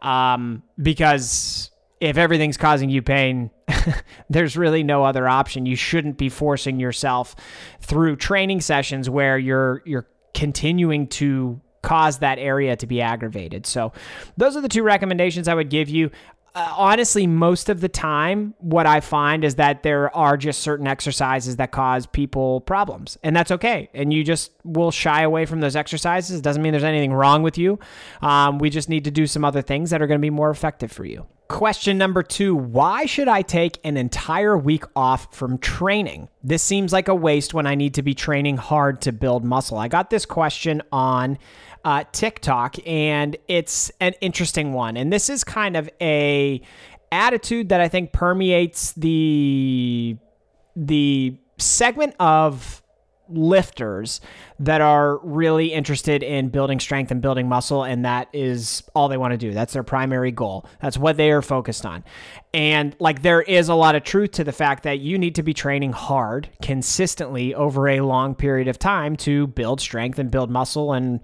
uh, 0.01 0.32
um, 0.33 0.63
because 0.81 1.71
if 1.99 2.17
everything's 2.17 2.57
causing 2.57 2.89
you 2.89 3.01
pain, 3.01 3.49
there's 4.29 4.57
really 4.57 4.83
no 4.83 5.03
other 5.03 5.27
option. 5.27 5.65
You 5.65 5.75
shouldn't 5.75 6.17
be 6.17 6.29
forcing 6.29 6.79
yourself 6.79 7.35
through 7.81 8.17
training 8.17 8.61
sessions 8.61 9.09
where 9.09 9.37
you're 9.37 9.81
you're 9.85 10.07
continuing 10.33 11.07
to 11.07 11.61
cause 11.81 12.19
that 12.19 12.39
area 12.39 12.75
to 12.77 12.87
be 12.87 13.01
aggravated. 13.01 13.65
So, 13.65 13.93
those 14.37 14.55
are 14.55 14.61
the 14.61 14.69
two 14.69 14.83
recommendations 14.83 15.47
I 15.47 15.53
would 15.53 15.69
give 15.69 15.89
you 15.89 16.11
uh, 16.55 16.73
honestly, 16.77 17.25
most 17.25 17.67
of 17.67 17.81
the 17.81 17.89
time, 17.89 18.53
what 18.59 18.85
I 18.85 18.99
find 18.99 19.43
is 19.43 19.55
that 19.55 19.81
there 19.81 20.15
are 20.15 20.37
just 20.37 20.61
certain 20.61 20.85
exercises 20.85 21.55
that 21.55 21.71
cause 21.71 22.05
people 22.05 22.61
problems, 22.61 23.17
and 23.23 23.35
that's 23.35 23.49
okay. 23.49 23.89
And 23.93 24.13
you 24.13 24.23
just 24.23 24.51
will 24.63 24.91
shy 24.91 25.23
away 25.23 25.47
from 25.47 25.61
those 25.61 25.75
exercises. 25.75 26.39
It 26.39 26.43
Doesn't 26.43 26.61
mean 26.61 26.71
there's 26.71 26.83
anything 26.83 27.13
wrong 27.13 27.41
with 27.41 27.57
you. 27.57 27.79
Um, 28.21 28.59
we 28.59 28.69
just 28.69 28.87
need 28.87 29.03
to 29.05 29.11
do 29.11 29.25
some 29.25 29.43
other 29.43 29.63
things 29.63 29.89
that 29.89 30.01
are 30.01 30.07
going 30.07 30.19
to 30.19 30.25
be 30.25 30.29
more 30.29 30.51
effective 30.51 30.91
for 30.91 31.05
you. 31.05 31.25
Question 31.53 31.99
number 31.99 32.23
two 32.23 32.55
Why 32.55 33.05
should 33.05 33.27
I 33.27 33.43
take 33.43 33.77
an 33.83 33.95
entire 33.95 34.57
week 34.57 34.85
off 34.95 35.31
from 35.35 35.59
training? 35.59 36.27
This 36.43 36.63
seems 36.63 36.91
like 36.91 37.07
a 37.07 37.13
waste 37.13 37.53
when 37.53 37.67
I 37.67 37.75
need 37.75 37.93
to 37.93 38.01
be 38.01 38.15
training 38.15 38.57
hard 38.57 39.01
to 39.01 39.11
build 39.11 39.45
muscle. 39.45 39.77
I 39.77 39.87
got 39.87 40.09
this 40.09 40.25
question 40.25 40.81
on 40.91 41.37
uh, 41.85 42.05
TikTok, 42.11 42.77
and 42.87 43.37
it's 43.47 43.91
an 43.99 44.13
interesting 44.19 44.73
one. 44.73 44.97
And 44.97 45.13
this 45.13 45.29
is 45.29 45.43
kind 45.43 45.77
of 45.77 45.87
a 46.01 46.59
attitude 47.11 47.69
that 47.69 47.81
I 47.81 47.87
think 47.87 48.13
permeates 48.13 48.93
the 48.93 50.17
the 50.75 51.37
segment 51.59 52.15
of 52.19 52.81
lifters 53.33 54.21
that 54.59 54.81
are 54.81 55.17
really 55.19 55.73
interested 55.73 56.23
in 56.23 56.49
building 56.49 56.79
strength 56.79 57.11
and 57.11 57.21
building 57.21 57.47
muscle 57.49 57.83
and 57.83 58.05
that 58.05 58.27
is 58.33 58.83
all 58.93 59.07
they 59.07 59.17
want 59.17 59.31
to 59.31 59.37
do. 59.37 59.53
That's 59.53 59.73
their 59.73 59.83
primary 59.83 60.31
goal. 60.31 60.67
That's 60.81 60.97
what 60.97 61.17
they 61.17 61.31
are 61.31 61.41
focused 61.41 61.85
on. 61.85 62.03
And 62.53 62.95
like 62.99 63.21
there 63.21 63.41
is 63.41 63.69
a 63.69 63.75
lot 63.75 63.95
of 63.95 64.03
truth 64.03 64.31
to 64.31 64.43
the 64.43 64.51
fact 64.51 64.83
that 64.83 64.99
you 64.99 65.17
need 65.17 65.35
to 65.35 65.43
be 65.43 65.53
training 65.53 65.93
hard 65.93 66.49
consistently 66.61 67.53
over 67.55 67.87
a 67.87 68.01
long 68.01 68.35
period 68.35 68.67
of 68.67 68.79
time 68.79 69.15
to 69.17 69.47
build 69.47 69.81
strength 69.81 70.19
and 70.19 70.29
build 70.29 70.49
muscle 70.49 70.93
and 70.93 71.19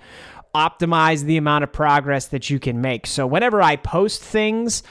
optimize 0.56 1.24
the 1.24 1.38
amount 1.38 1.64
of 1.64 1.72
progress 1.72 2.28
that 2.28 2.50
you 2.50 2.60
can 2.60 2.82
make. 2.82 3.06
So 3.06 3.28
whenever 3.28 3.62
I 3.62 3.76
post 3.76 4.22
things 4.22 4.84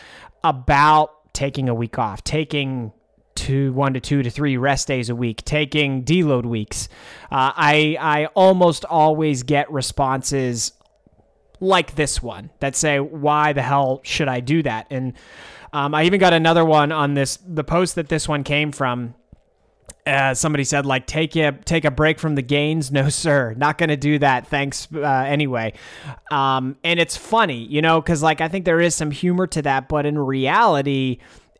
about 0.44 1.32
taking 1.34 1.68
a 1.68 1.74
week 1.74 1.98
off, 1.98 2.22
taking 2.24 2.92
two, 3.38 3.72
one 3.72 3.94
to 3.94 4.00
two 4.00 4.22
to 4.22 4.30
three 4.30 4.56
rest 4.56 4.88
days 4.88 5.08
a 5.08 5.14
week, 5.14 5.44
taking 5.44 6.04
deload 6.04 6.44
weeks, 6.44 6.88
uh, 7.30 7.52
I 7.56 7.96
I 8.00 8.26
almost 8.34 8.84
always 8.84 9.42
get 9.42 9.70
responses 9.70 10.72
like 11.60 11.94
this 11.94 12.22
one 12.22 12.50
that 12.60 12.76
say, 12.76 12.98
"Why 12.98 13.52
the 13.52 13.62
hell 13.62 14.00
should 14.02 14.28
I 14.28 14.40
do 14.40 14.62
that?" 14.64 14.86
And 14.90 15.14
um, 15.72 15.94
I 15.94 16.04
even 16.04 16.20
got 16.20 16.32
another 16.32 16.64
one 16.64 16.92
on 16.92 17.14
this. 17.14 17.38
The 17.46 17.64
post 17.64 17.94
that 17.94 18.08
this 18.08 18.28
one 18.28 18.44
came 18.44 18.72
from 18.72 19.14
uh, 20.08 20.34
somebody 20.34 20.64
said 20.64 20.86
like 20.86 21.06
take 21.06 21.36
a 21.36 21.52
take 21.52 21.84
a 21.84 21.90
break 21.90 22.18
from 22.18 22.34
the 22.34 22.42
gains 22.42 22.90
no 22.92 23.08
sir 23.08 23.54
not 23.56 23.78
gonna 23.78 23.96
do 23.96 24.18
that 24.18 24.46
thanks 24.46 24.88
uh, 24.94 25.00
anyway 25.02 25.72
um, 26.30 26.76
and 26.82 26.98
it's 26.98 27.16
funny 27.16 27.64
you 27.66 27.82
know 27.82 28.00
because 28.00 28.22
like 28.22 28.40
i 28.40 28.48
think 28.48 28.64
there 28.64 28.80
is 28.80 28.94
some 28.94 29.10
humor 29.10 29.46
to 29.46 29.60
that 29.62 29.88
but 29.88 30.06
in 30.06 30.18
reality 30.18 31.18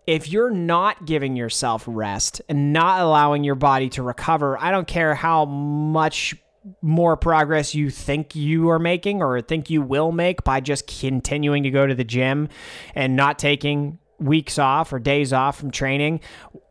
if 0.09 0.27
you're 0.27 0.50
not 0.50 1.05
giving 1.05 1.37
yourself 1.37 1.85
rest 1.87 2.41
and 2.49 2.73
not 2.73 3.03
allowing 3.03 3.45
your 3.45 3.55
body 3.55 3.91
to 3.91 4.03
recover 4.03 4.59
i 4.59 4.71
don't 4.71 4.88
care 4.88 5.15
how 5.15 5.45
much 5.45 6.35
more 6.81 7.15
progress 7.15 7.75
you 7.75 7.91
think 7.91 8.35
you 8.35 8.71
are 8.71 8.79
making 8.79 9.23
or 9.23 9.41
think 9.43 9.69
you 9.69 9.83
will 9.83 10.11
make 10.11 10.43
by 10.45 10.61
just 10.61 10.87
continuing 10.87 11.62
to 11.62 11.71
go 11.71 11.87
to 11.87 11.95
the 11.95 12.05
gym 12.05 12.49
and 12.95 13.17
not 13.17 13.38
taking 13.38 13.99
weeks 14.19 14.59
off 14.59 14.93
or 14.95 14.99
days 14.99 15.33
off 15.33 15.59
from 15.59 15.71
training 15.71 16.21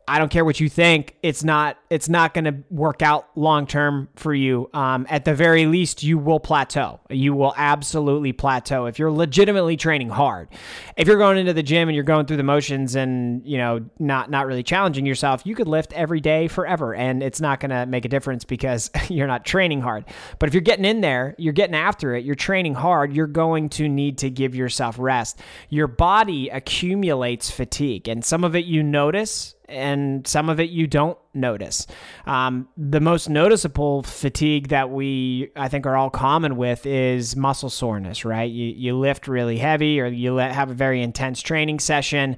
I 0.08 0.18
don't 0.18 0.30
care 0.30 0.44
what 0.44 0.58
you 0.58 0.68
think. 0.68 1.16
It's 1.22 1.44
not 1.44 1.76
it's 1.90 2.08
not 2.08 2.32
going 2.32 2.46
to 2.46 2.56
work 2.70 3.02
out 3.02 3.28
long 3.36 3.66
term 3.66 4.08
for 4.16 4.34
you. 4.34 4.70
Um, 4.72 5.06
at 5.08 5.24
the 5.24 5.34
very 5.34 5.66
least, 5.66 6.02
you 6.02 6.18
will 6.18 6.40
plateau. 6.40 7.00
You 7.10 7.34
will 7.34 7.54
absolutely 7.56 8.32
plateau 8.32 8.86
if 8.86 8.98
you're 8.98 9.12
legitimately 9.12 9.76
training 9.76 10.08
hard. 10.08 10.48
If 10.96 11.08
you're 11.08 11.18
going 11.18 11.38
into 11.38 11.52
the 11.52 11.62
gym 11.62 11.88
and 11.88 11.94
you're 11.94 12.04
going 12.04 12.26
through 12.26 12.38
the 12.38 12.42
motions 12.42 12.96
and 12.96 13.46
you 13.46 13.58
know 13.58 13.84
not 13.98 14.30
not 14.30 14.46
really 14.46 14.62
challenging 14.62 15.04
yourself, 15.04 15.42
you 15.44 15.54
could 15.54 15.68
lift 15.68 15.92
every 15.92 16.20
day 16.20 16.48
forever, 16.48 16.94
and 16.94 17.22
it's 17.22 17.40
not 17.40 17.60
going 17.60 17.70
to 17.70 17.84
make 17.84 18.04
a 18.04 18.08
difference 18.08 18.44
because 18.44 18.90
you're 19.08 19.26
not 19.26 19.44
training 19.44 19.82
hard. 19.82 20.06
But 20.38 20.48
if 20.48 20.54
you're 20.54 20.62
getting 20.62 20.86
in 20.86 21.02
there, 21.02 21.34
you're 21.38 21.52
getting 21.52 21.76
after 21.76 22.14
it, 22.14 22.24
you're 22.24 22.34
training 22.34 22.74
hard, 22.74 23.12
you're 23.12 23.26
going 23.26 23.68
to 23.70 23.88
need 23.88 24.18
to 24.18 24.30
give 24.30 24.54
yourself 24.54 24.96
rest. 24.98 25.38
Your 25.68 25.86
body 25.86 26.48
accumulates 26.48 27.50
fatigue, 27.50 28.08
and 28.08 28.24
some 28.24 28.42
of 28.42 28.56
it 28.56 28.64
you 28.64 28.82
notice 28.82 29.54
and 29.68 30.26
some 30.26 30.48
of 30.48 30.60
it 30.60 30.70
you 30.70 30.86
don't 30.86 31.18
notice. 31.34 31.86
Um, 32.26 32.68
the 32.76 33.00
most 33.00 33.28
noticeable 33.28 34.02
fatigue 34.02 34.68
that 34.68 34.90
we, 34.90 35.50
I 35.56 35.68
think, 35.68 35.86
are 35.86 35.96
all 35.96 36.10
common 36.10 36.56
with 36.56 36.86
is 36.86 37.36
muscle 37.36 37.70
soreness, 37.70 38.24
right? 38.24 38.50
You, 38.50 38.66
you 38.66 38.96
lift 38.96 39.28
really 39.28 39.58
heavy 39.58 40.00
or 40.00 40.06
you 40.06 40.34
let, 40.34 40.52
have 40.52 40.70
a 40.70 40.74
very 40.74 41.02
intense 41.02 41.40
training 41.40 41.80
session, 41.80 42.36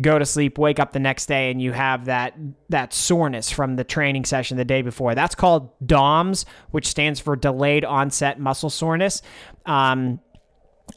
go 0.00 0.18
to 0.18 0.26
sleep, 0.26 0.58
wake 0.58 0.80
up 0.80 0.92
the 0.92 0.98
next 0.98 1.26
day, 1.26 1.50
and 1.50 1.62
you 1.62 1.72
have 1.72 2.06
that, 2.06 2.34
that 2.68 2.92
soreness 2.92 3.50
from 3.50 3.76
the 3.76 3.84
training 3.84 4.24
session 4.24 4.56
the 4.56 4.64
day 4.64 4.82
before. 4.82 5.14
That's 5.14 5.34
called 5.34 5.70
DOMS, 5.86 6.46
which 6.70 6.88
stands 6.88 7.20
for 7.20 7.36
delayed 7.36 7.84
onset 7.84 8.40
muscle 8.40 8.70
soreness. 8.70 9.22
Um, 9.66 10.20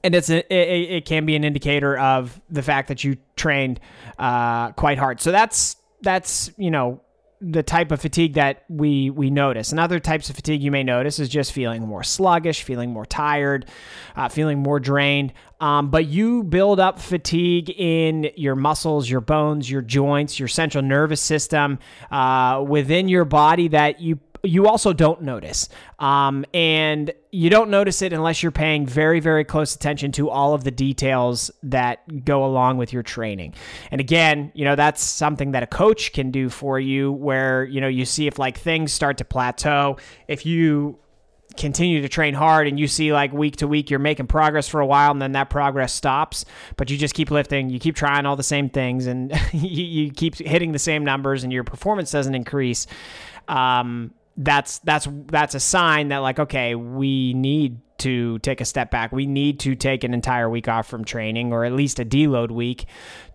and 0.04 0.16
it's 0.16 0.30
a, 0.30 0.40
it, 0.54 0.92
it, 0.98 1.06
can 1.06 1.26
be 1.26 1.36
an 1.36 1.44
indicator 1.44 1.98
of 1.98 2.40
the 2.50 2.62
fact 2.62 2.90
that 2.90 3.04
you 3.04 3.18
trained 3.36 3.80
uh, 4.20 4.72
quite 4.72 4.98
hard. 4.98 5.22
So 5.22 5.32
that's 5.32 5.78
that's 6.02 6.52
you 6.58 6.72
know 6.72 7.02
the 7.40 7.62
type 7.62 7.92
of 7.92 8.02
fatigue 8.02 8.34
that 8.34 8.64
we 8.68 9.10
we 9.10 9.30
notice. 9.30 9.72
And 9.72 9.80
other 9.80 10.00
types 10.00 10.30
of 10.30 10.36
fatigue 10.36 10.62
you 10.62 10.72
may 10.72 10.84
notice 10.84 11.20
is 11.20 11.30
just 11.30 11.52
feeling 11.52 11.84
more 11.84 12.04
sluggish, 12.04 12.64
feeling 12.64 12.92
more 12.92 13.06
tired, 13.06 13.68
uh, 14.16 14.30
feeling 14.30 14.60
more 14.60 14.80
drained. 14.80 15.34
Um, 15.60 15.90
but 15.90 16.06
you 16.06 16.44
build 16.44 16.80
up 16.80 17.00
fatigue 17.00 17.70
in 17.70 18.32
your 18.36 18.56
muscles, 18.56 19.10
your 19.10 19.22
bones, 19.22 19.70
your 19.70 19.82
joints, 19.82 20.40
your 20.40 20.48
central 20.48 20.84
nervous 20.84 21.22
system 21.22 21.80
uh, 22.12 22.64
within 22.68 23.08
your 23.08 23.26
body 23.26 23.68
that 23.70 24.00
you 24.00 24.18
you 24.48 24.68
also 24.68 24.94
don't 24.94 25.22
notice. 25.22 25.70
Um, 26.00 26.46
and 26.54 27.12
you 27.32 27.50
don't 27.50 27.70
notice 27.70 28.02
it 28.02 28.14
unless 28.14 28.42
you're 28.42 28.52
paying 28.52 28.86
very, 28.86 29.20
very 29.20 29.44
close 29.44 29.76
attention 29.76 30.12
to 30.14 30.30
all 30.30 30.54
of 30.54 30.64
the 30.64 30.72
details 30.72 31.52
that 31.64 32.26
go 32.26 32.46
along 32.46 32.78
with 32.78 32.94
your 32.94 33.04
training. 33.04 33.54
And 33.92 34.02
again, 34.02 34.52
you 34.56 34.66
know, 34.66 34.76
that's 34.76 35.04
something 35.04 35.52
that 35.52 35.64
a 35.64 35.68
coach 35.68 36.14
can 36.14 36.32
do 36.32 36.50
for 36.50 36.80
you 36.80 37.12
where, 37.12 37.66
you 37.66 37.82
know, 37.82 37.88
you 37.88 38.06
see 38.06 38.28
if 38.28 38.40
like 38.40 38.58
things 38.58 38.94
start 38.94 39.18
to 39.18 39.26
plateau. 39.26 39.98
If 40.28 40.46
you 40.46 41.00
continue 41.56 42.02
to 42.02 42.10
train 42.10 42.34
hard 42.34 42.68
and 42.68 42.80
you 42.80 42.88
see 42.88 43.12
like 43.12 43.34
week 43.34 43.58
to 43.58 43.68
week 43.68 43.90
you're 43.90 44.00
making 44.00 44.28
progress 44.28 44.68
for 44.68 44.80
a 44.80 44.86
while 44.86 45.12
and 45.12 45.22
then 45.22 45.32
that 45.32 45.50
progress 45.50 45.92
stops 45.92 46.46
but 46.76 46.90
you 46.90 46.98
just 46.98 47.16
keep 47.16 47.32
lifting 47.32 47.70
you 47.70 47.80
keep 47.80 47.96
trying 47.96 48.26
all 48.28 48.36
the 48.36 48.44
same 48.44 48.70
things 48.70 49.08
and 49.08 49.32
you, 49.54 49.84
you, 49.84 50.12
keep 50.12 50.36
hitting 50.36 50.72
the 50.72 50.80
same 50.80 51.04
numbers 51.04 51.44
and 51.44 51.52
your 51.52 51.64
performance 51.64 52.12
doesn't 52.12 52.36
increase 52.36 52.86
um, 53.48 54.14
that's 54.38 54.80
that's 54.80 55.08
that's 55.28 55.56
a 55.56 55.60
sign 55.60 56.10
that 56.10 56.20
like 56.20 56.40
okay 56.40 56.76
we 56.76 57.34
need 57.34 57.80
to 57.98 58.38
take 58.40 58.62
a 58.62 58.66
step 58.66 58.92
back. 58.92 59.12
We 59.12 59.26
need 59.26 59.60
to 59.62 59.76
take 59.76 60.04
an 60.04 60.14
entire 60.14 60.50
week 60.50 60.68
off 60.68 60.88
from 60.88 61.04
training 61.04 61.52
or 61.52 61.66
at 61.66 61.74
least 61.74 62.00
a 62.00 62.06
deload 62.06 62.52
week 62.52 62.86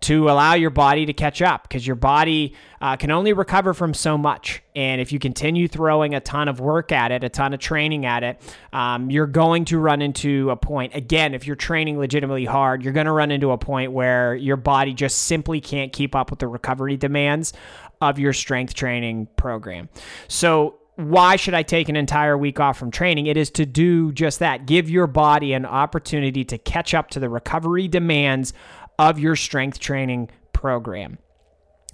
to 0.03 0.29
allow 0.29 0.55
your 0.55 0.71
body 0.71 1.07
to 1.07 1.13
catch 1.13 1.43
up 1.43 1.65
because 1.65 1.87
your 1.87 1.97
body 1.97 2.55
uh, 2.81 2.97
can 2.97 3.11
only 3.11 3.33
recover 3.33 3.75
from 3.75 3.95
so 3.95 4.17
much. 4.17 4.63
And 4.75 5.01
if 5.01 5.13
you 5.13 5.19
continue 5.19 5.69
throwing 5.69 6.15
a 6.15 6.21
ton 6.21 6.49
of 6.49 6.61
work 6.61 6.93
at 6.93 7.13
it 7.13 7.25
a 7.25 7.29
ton 7.29 7.53
of 7.53 7.61
training 7.61 8.07
at 8.07 8.23
it 8.23 8.57
um, 8.73 9.11
you're 9.11 9.27
going 9.27 9.65
to 9.67 9.79
run 9.79 10.01
into 10.01 10.51
a 10.51 10.57
point 10.57 10.95
again 10.95 11.35
if 11.35 11.47
you're 11.47 11.57
training 11.57 11.99
legitimately 11.99 12.47
hard 12.47 12.83
you're 12.83 12.95
going 12.95 13.07
to 13.07 13.13
run 13.13 13.31
into 13.31 13.51
a 13.51 13.59
point 13.59 13.93
where 13.93 14.35
your 14.35 14.57
body 14.57 14.95
just 14.95 15.19
simply 15.25 15.61
can't 15.61 15.93
keep 15.93 16.15
up 16.15 16.31
with 16.31 16.39
the 16.39 16.49
recovery 16.49 16.97
demands 16.97 17.53
of 18.01 18.19
your 18.19 18.33
strength 18.33 18.75
training 18.75 19.29
program. 19.37 19.89
So 20.27 20.79
why 20.97 21.37
should 21.37 21.55
I 21.55 21.63
take 21.63 21.89
an 21.89 21.97
entire 21.97 22.37
week 22.37 22.61
off 22.61 22.79
from 22.79 22.91
training? 22.91 23.27
It 23.27 23.37
is 23.37 23.51
to 23.53 23.65
do 23.65 24.13
just 24.13 24.41
that. 24.41 24.67
Give 24.67 24.91
your 24.91 25.07
body 25.07 25.53
an 25.55 25.65
opportunity 25.65 26.45
to 26.45 26.59
catch 26.59 26.93
up 26.93 27.11
to 27.11 27.21
the 27.21 27.29
recovery 27.29 27.89
demands 27.89 28.53
of 28.99 29.19
your 29.19 29.35
strength 29.35 29.79
training 29.79 30.29
program. 30.53 31.19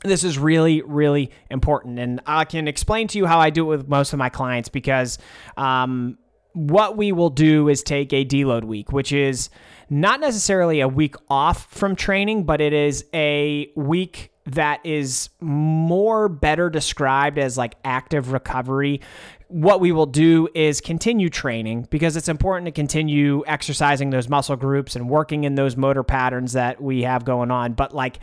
This 0.04 0.24
is 0.24 0.38
really, 0.38 0.82
really 0.82 1.30
important. 1.50 1.98
And 1.98 2.20
I 2.26 2.44
can 2.44 2.68
explain 2.68 3.08
to 3.08 3.18
you 3.18 3.26
how 3.26 3.38
I 3.38 3.50
do 3.50 3.64
it 3.64 3.76
with 3.76 3.88
most 3.88 4.12
of 4.12 4.18
my 4.18 4.28
clients 4.28 4.68
because 4.68 5.18
um, 5.56 6.18
what 6.52 6.96
we 6.96 7.12
will 7.12 7.30
do 7.30 7.68
is 7.68 7.82
take 7.82 8.12
a 8.12 8.24
deload 8.24 8.64
week, 8.64 8.92
which 8.92 9.12
is 9.12 9.48
not 9.90 10.20
necessarily 10.20 10.80
a 10.80 10.88
week 10.88 11.14
off 11.28 11.72
from 11.72 11.96
training, 11.96 12.44
but 12.44 12.60
it 12.60 12.72
is 12.72 13.04
a 13.14 13.70
week 13.74 14.32
that 14.52 14.84
is 14.84 15.28
more 15.40 16.28
better 16.28 16.70
described 16.70 17.38
as 17.38 17.56
like 17.58 17.74
active 17.84 18.32
recovery 18.32 19.00
what 19.48 19.80
we 19.80 19.92
will 19.92 20.06
do 20.06 20.46
is 20.54 20.82
continue 20.82 21.30
training 21.30 21.86
because 21.90 22.16
it's 22.16 22.28
important 22.28 22.66
to 22.66 22.70
continue 22.72 23.42
exercising 23.46 24.10
those 24.10 24.28
muscle 24.28 24.56
groups 24.56 24.94
and 24.94 25.08
working 25.08 25.44
in 25.44 25.54
those 25.54 25.74
motor 25.74 26.02
patterns 26.02 26.52
that 26.52 26.82
we 26.82 27.02
have 27.02 27.24
going 27.24 27.50
on 27.50 27.72
but 27.72 27.94
like 27.94 28.18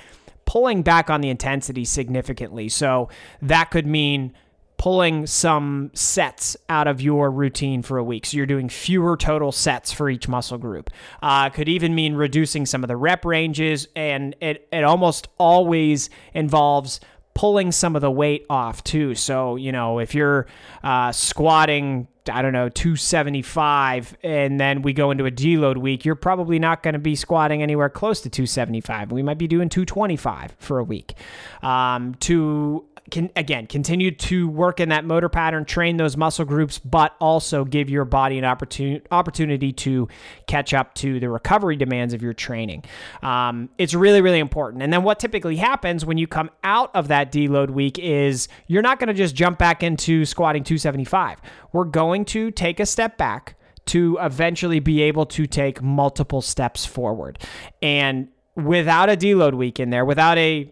pulling 0.46 0.84
back 0.84 1.10
on 1.10 1.22
the 1.22 1.30
intensity 1.30 1.86
significantly. 1.86 2.70
So 2.70 3.10
that 3.42 3.72
could 3.72 3.86
mean 3.86 4.34
pulling 4.78 5.26
some 5.28 5.92
sets 5.94 6.58
out 6.70 6.88
of 6.88 7.02
your 7.02 7.32
routine 7.32 7.82
for 7.82 7.98
a 7.98 8.04
week. 8.04 8.26
So 8.26 8.38
you're 8.38 8.46
doing 8.46 8.70
fewer 8.70 9.18
total 9.18 9.52
sets 9.52 9.92
for 9.92 10.10
each 10.10 10.28
muscle 10.28 10.58
group. 10.58 10.90
Uh, 11.22 11.50
could 11.50 11.70
even 11.70 11.96
mean 11.96 12.16
reducing 12.16 12.66
some 12.66 12.84
of 12.84 12.88
the 12.88 12.98
rep 12.98 13.26
ranges, 13.26 13.88
and 13.96 14.36
it, 14.42 14.68
it 14.72 14.84
almost 14.84 15.28
always 15.38 16.10
involves 16.34 17.00
pulling 17.36 17.72
some 17.72 17.96
of 17.96 18.02
the 18.02 18.10
weight 18.10 18.46
off 18.50 18.84
too. 18.84 19.14
So, 19.14 19.58
you 19.58 19.72
know, 19.72 20.00
if 20.00 20.16
you're 20.16 20.48
uh, 20.84 21.12
squatting, 21.12 22.08
I 22.32 22.42
don't 22.42 22.54
know, 22.54 22.70
275, 22.70 24.18
and 24.24 24.60
then 24.60 24.82
we 24.82 24.94
go 24.94 25.12
into 25.12 25.26
a 25.26 25.32
deload 25.32 25.78
week, 25.78 26.06
you're 26.06 26.16
probably 26.16 26.60
not 26.60 26.82
going 26.82 26.94
to 26.94 27.00
be 27.00 27.16
squatting 27.16 27.62
anywhere 27.62 27.90
close 27.90 28.22
to 28.22 28.30
275. 28.30 29.12
We 29.12 29.22
might 29.22 29.38
be 29.38 29.48
doing 29.48 29.68
225 29.68 30.56
for 30.58 30.80
a 30.80 30.84
week. 30.84 31.14
Um, 31.62 32.16
to 32.22 32.86
can 33.12 33.30
again 33.36 33.68
continue 33.68 34.10
to 34.10 34.48
work 34.48 34.80
in 34.80 34.90
that 34.90 35.06
motor 35.06 35.30
pattern, 35.30 35.66
train 35.66 35.98
those 35.98 36.18
muscle 36.18 36.46
groups, 36.46 36.80
but 36.80 37.16
also 37.20 37.64
give 37.64 37.90
your 37.90 38.06
body 38.06 38.38
an 38.38 38.46
opportunity 38.46 39.06
opportunity 39.12 39.72
to 39.72 40.08
catch 40.48 40.74
up 40.74 40.94
to 40.96 41.20
the 41.20 41.30
recovery 41.30 41.76
demands 41.76 42.14
of 42.14 42.22
your 42.22 42.34
training. 42.34 42.84
Um, 43.22 43.70
it's 43.78 43.94
really 43.94 44.22
really 44.22 44.40
important. 44.40 44.82
And 44.82 44.92
then 44.92 45.04
what 45.04 45.20
typically 45.20 45.58
happens 45.58 46.06
when 46.06 46.18
you 46.18 46.28
come 46.28 46.50
out 46.64 46.96
of 46.96 47.08
that 47.10 47.32
deload 47.32 47.70
week 47.70 48.00
is 48.00 48.48
you're 48.68 48.82
not 48.82 49.00
going 49.00 49.08
to 49.08 49.14
just 49.14 49.36
jump 49.36 49.60
back 49.60 49.84
into 49.84 50.26
squatting 50.26 50.64
275. 50.64 51.40
We're 51.74 51.84
going 51.86 52.26
to 52.26 52.52
take 52.52 52.80
a 52.80 52.86
step 52.86 53.18
back 53.18 53.56
to 53.88 54.18
eventually 54.20 54.80
be 54.80 55.02
able 55.04 55.26
to 55.28 55.46
take 55.46 55.82
multiple 55.82 56.42
steps 56.42 56.86
forward. 56.86 57.38
And 57.82 58.30
without 58.56 59.10
a 59.10 59.18
deload 59.18 59.54
week 59.54 59.80
in 59.80 59.90
there, 59.90 60.06
without 60.06 60.38
a 60.38 60.72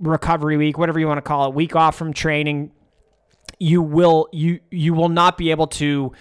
recovery 0.00 0.56
week, 0.56 0.78
whatever 0.78 0.98
you 0.98 1.06
want 1.06 1.18
to 1.18 1.22
call 1.22 1.48
it, 1.48 1.54
week 1.54 1.76
off 1.76 1.96
from 1.96 2.12
training, 2.12 2.72
you 3.58 3.82
will 3.82 4.28
you 4.32 4.60
you 4.70 4.94
will 4.94 5.08
not 5.08 5.38
be 5.38 5.50
able 5.50 5.66
to 5.66 6.12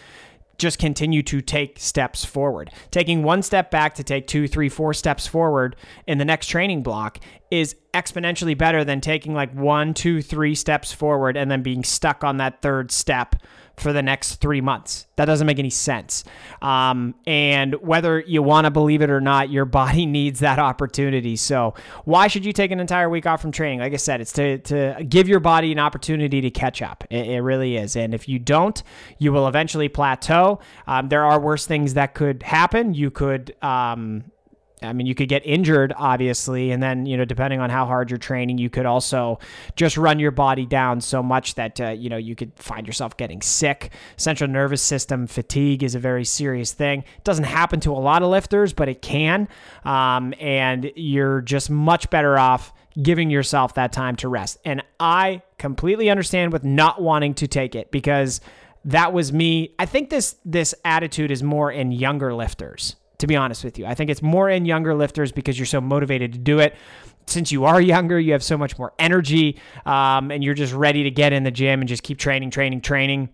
just 0.58 0.80
continue 0.80 1.24
to 1.24 1.42
take 1.42 1.80
steps 1.80 2.24
forward. 2.24 2.72
Taking 2.92 3.24
one 3.24 3.42
step 3.42 3.72
back 3.72 3.96
to 3.96 4.03
take 4.03 4.27
two, 4.27 4.48
three, 4.48 4.70
four 4.70 4.94
steps 4.94 5.25
forward 5.25 5.75
in 6.08 6.20
the 6.20 6.25
next 6.25 6.48
training 6.48 6.84
block 6.84 7.20
is 7.50 7.75
exponentially 7.94 8.58
better 8.58 8.84
than 8.84 9.01
taking 9.01 9.34
like 9.34 9.53
one, 9.53 9.94
two, 9.94 10.22
three 10.22 10.56
steps 10.56 10.94
forward 10.94 11.36
and 11.38 11.50
then 11.50 11.63
being 11.63 11.84
stuck 11.84 12.24
on 12.24 12.38
that 12.38 12.62
third 12.62 12.92
step 12.92 13.36
for 13.77 13.92
the 13.92 14.01
next 14.01 14.36
three 14.36 14.62
months. 14.62 15.08
That 15.15 15.25
doesn't 15.25 15.48
make 15.48 15.60
any 15.60 15.70
sense. 15.70 16.24
Um, 16.62 17.15
and 17.25 17.75
whether 17.75 18.20
you 18.20 18.44
want 18.44 18.65
to 18.65 18.72
believe 18.72 19.01
it 19.01 19.10
or 19.10 19.22
not, 19.22 19.50
your 19.50 19.65
body 19.74 20.06
needs 20.06 20.39
that 20.42 20.60
opportunity. 20.60 21.36
So, 21.36 21.74
why 22.06 22.27
should 22.27 22.46
you 22.46 22.53
take 22.53 22.72
an 22.72 22.80
entire 22.80 23.10
week 23.10 23.25
off 23.25 23.42
from 23.42 23.51
training? 23.51 23.80
Like 23.80 23.94
I 23.94 23.98
said, 23.98 24.22
it's 24.22 24.34
to, 24.34 24.60
to 24.60 25.03
give 25.08 25.27
your 25.27 25.39
body 25.39 25.72
an 25.72 25.80
opportunity 25.80 26.42
to 26.42 26.50
catch 26.50 26.82
up. 26.82 27.03
It, 27.10 27.27
it 27.27 27.42
really 27.42 27.77
is. 27.77 27.96
And 27.96 28.13
if 28.13 28.30
you 28.30 28.39
don't, 28.39 28.82
you 29.18 29.32
will 29.32 29.48
eventually 29.48 29.89
plateau. 29.89 30.60
Um, 30.88 31.10
there 31.10 31.25
are 31.25 31.39
worse 31.39 31.65
things 31.65 31.96
that 31.96 32.13
could 32.13 32.44
happen. 32.44 32.94
You 32.94 33.12
could, 33.12 33.56
um, 33.63 34.25
I 34.84 34.94
mean, 34.94 35.08
you 35.08 35.16
could 35.16 35.30
get 35.30 35.46
injured, 35.46 35.94
obviously, 35.98 36.72
and 36.72 36.82
then 36.82 37.06
you 37.06 37.18
know, 37.18 37.25
depending 37.25 37.60
on 37.60 37.70
how 37.70 37.86
hard 37.86 38.10
you're 38.10 38.18
training, 38.18 38.58
you 38.58 38.70
could 38.70 38.86
also 38.86 39.40
just 39.75 39.98
run 39.98 40.20
your 40.20 40.32
body 40.32 40.66
down 40.66 41.02
so 41.02 41.24
much 41.24 41.56
that 41.56 41.80
uh, 41.80 41.90
you 41.90 42.10
know 42.10 42.18
you 42.18 42.36
could 42.36 42.52
find 42.56 42.88
yourself 42.88 43.18
getting 43.18 43.42
sick. 43.42 43.92
Central 44.18 44.50
nervous 44.50 44.82
system 44.82 45.28
fatigue 45.28 45.84
is 45.84 45.96
a 45.96 46.00
very 46.00 46.25
serious 46.25 46.74
thing. 46.74 47.00
It 47.00 47.24
doesn't 47.24 47.46
happen 47.46 47.80
to 47.82 47.92
a 47.92 48.00
lot 48.00 48.24
of 48.24 48.30
lifters, 48.30 48.74
but 48.74 48.90
it 48.90 49.02
can, 49.02 49.48
um, 49.86 50.34
and 50.40 50.92
you're 50.96 51.42
just 51.42 51.70
much 51.70 52.10
better 52.10 52.38
off 52.38 52.74
giving 53.02 53.30
yourself 53.30 53.74
that 53.75 53.92
time 53.92 54.16
to 54.18 54.28
rest. 54.28 54.58
And 54.66 54.84
I 55.00 55.42
completely 55.58 56.10
understand 56.10 56.54
with 56.54 56.63
not 56.63 57.02
wanting 57.02 57.34
to 57.36 57.48
take 57.48 57.75
it 57.75 57.92
because 57.92 58.42
that 58.86 59.13
was 59.13 59.32
me. 59.32 59.74
I 59.80 59.86
think 59.86 60.10
this 60.10 60.36
this 60.46 60.75
attitude 60.84 61.32
is 61.32 61.42
more 61.42 61.72
in 61.72 61.92
younger 61.92 62.34
lifters, 62.34 62.96
to 63.20 63.27
be 63.27 63.36
honest 63.36 63.63
with 63.63 63.77
you. 63.79 63.86
I 63.86 63.96
think 63.96 64.10
it's 64.10 64.22
more 64.22 64.50
in 64.50 64.65
younger 64.65 64.93
lifters 64.93 65.32
because 65.32 65.58
you're 65.58 65.65
so 65.65 65.82
motivated 65.82 66.34
to 66.34 66.39
do 66.39 66.60
it. 66.60 66.75
Since 67.25 67.51
you 67.51 67.65
are 67.65 67.79
younger, 67.79 68.20
you 68.20 68.34
have 68.34 68.43
so 68.43 68.58
much 68.58 68.77
more 68.77 68.93
energy, 69.00 69.60
um, 69.86 70.29
and 70.29 70.43
you're 70.43 70.53
just 70.53 70.74
ready 70.74 71.03
to 71.03 71.12
get 71.12 71.32
in 71.32 71.43
the 71.43 71.51
gym 71.51 71.79
and 71.79 71.88
just 71.88 72.03
keep 72.03 72.17
training, 72.17 72.50
training, 72.50 72.82
training. 72.82 73.29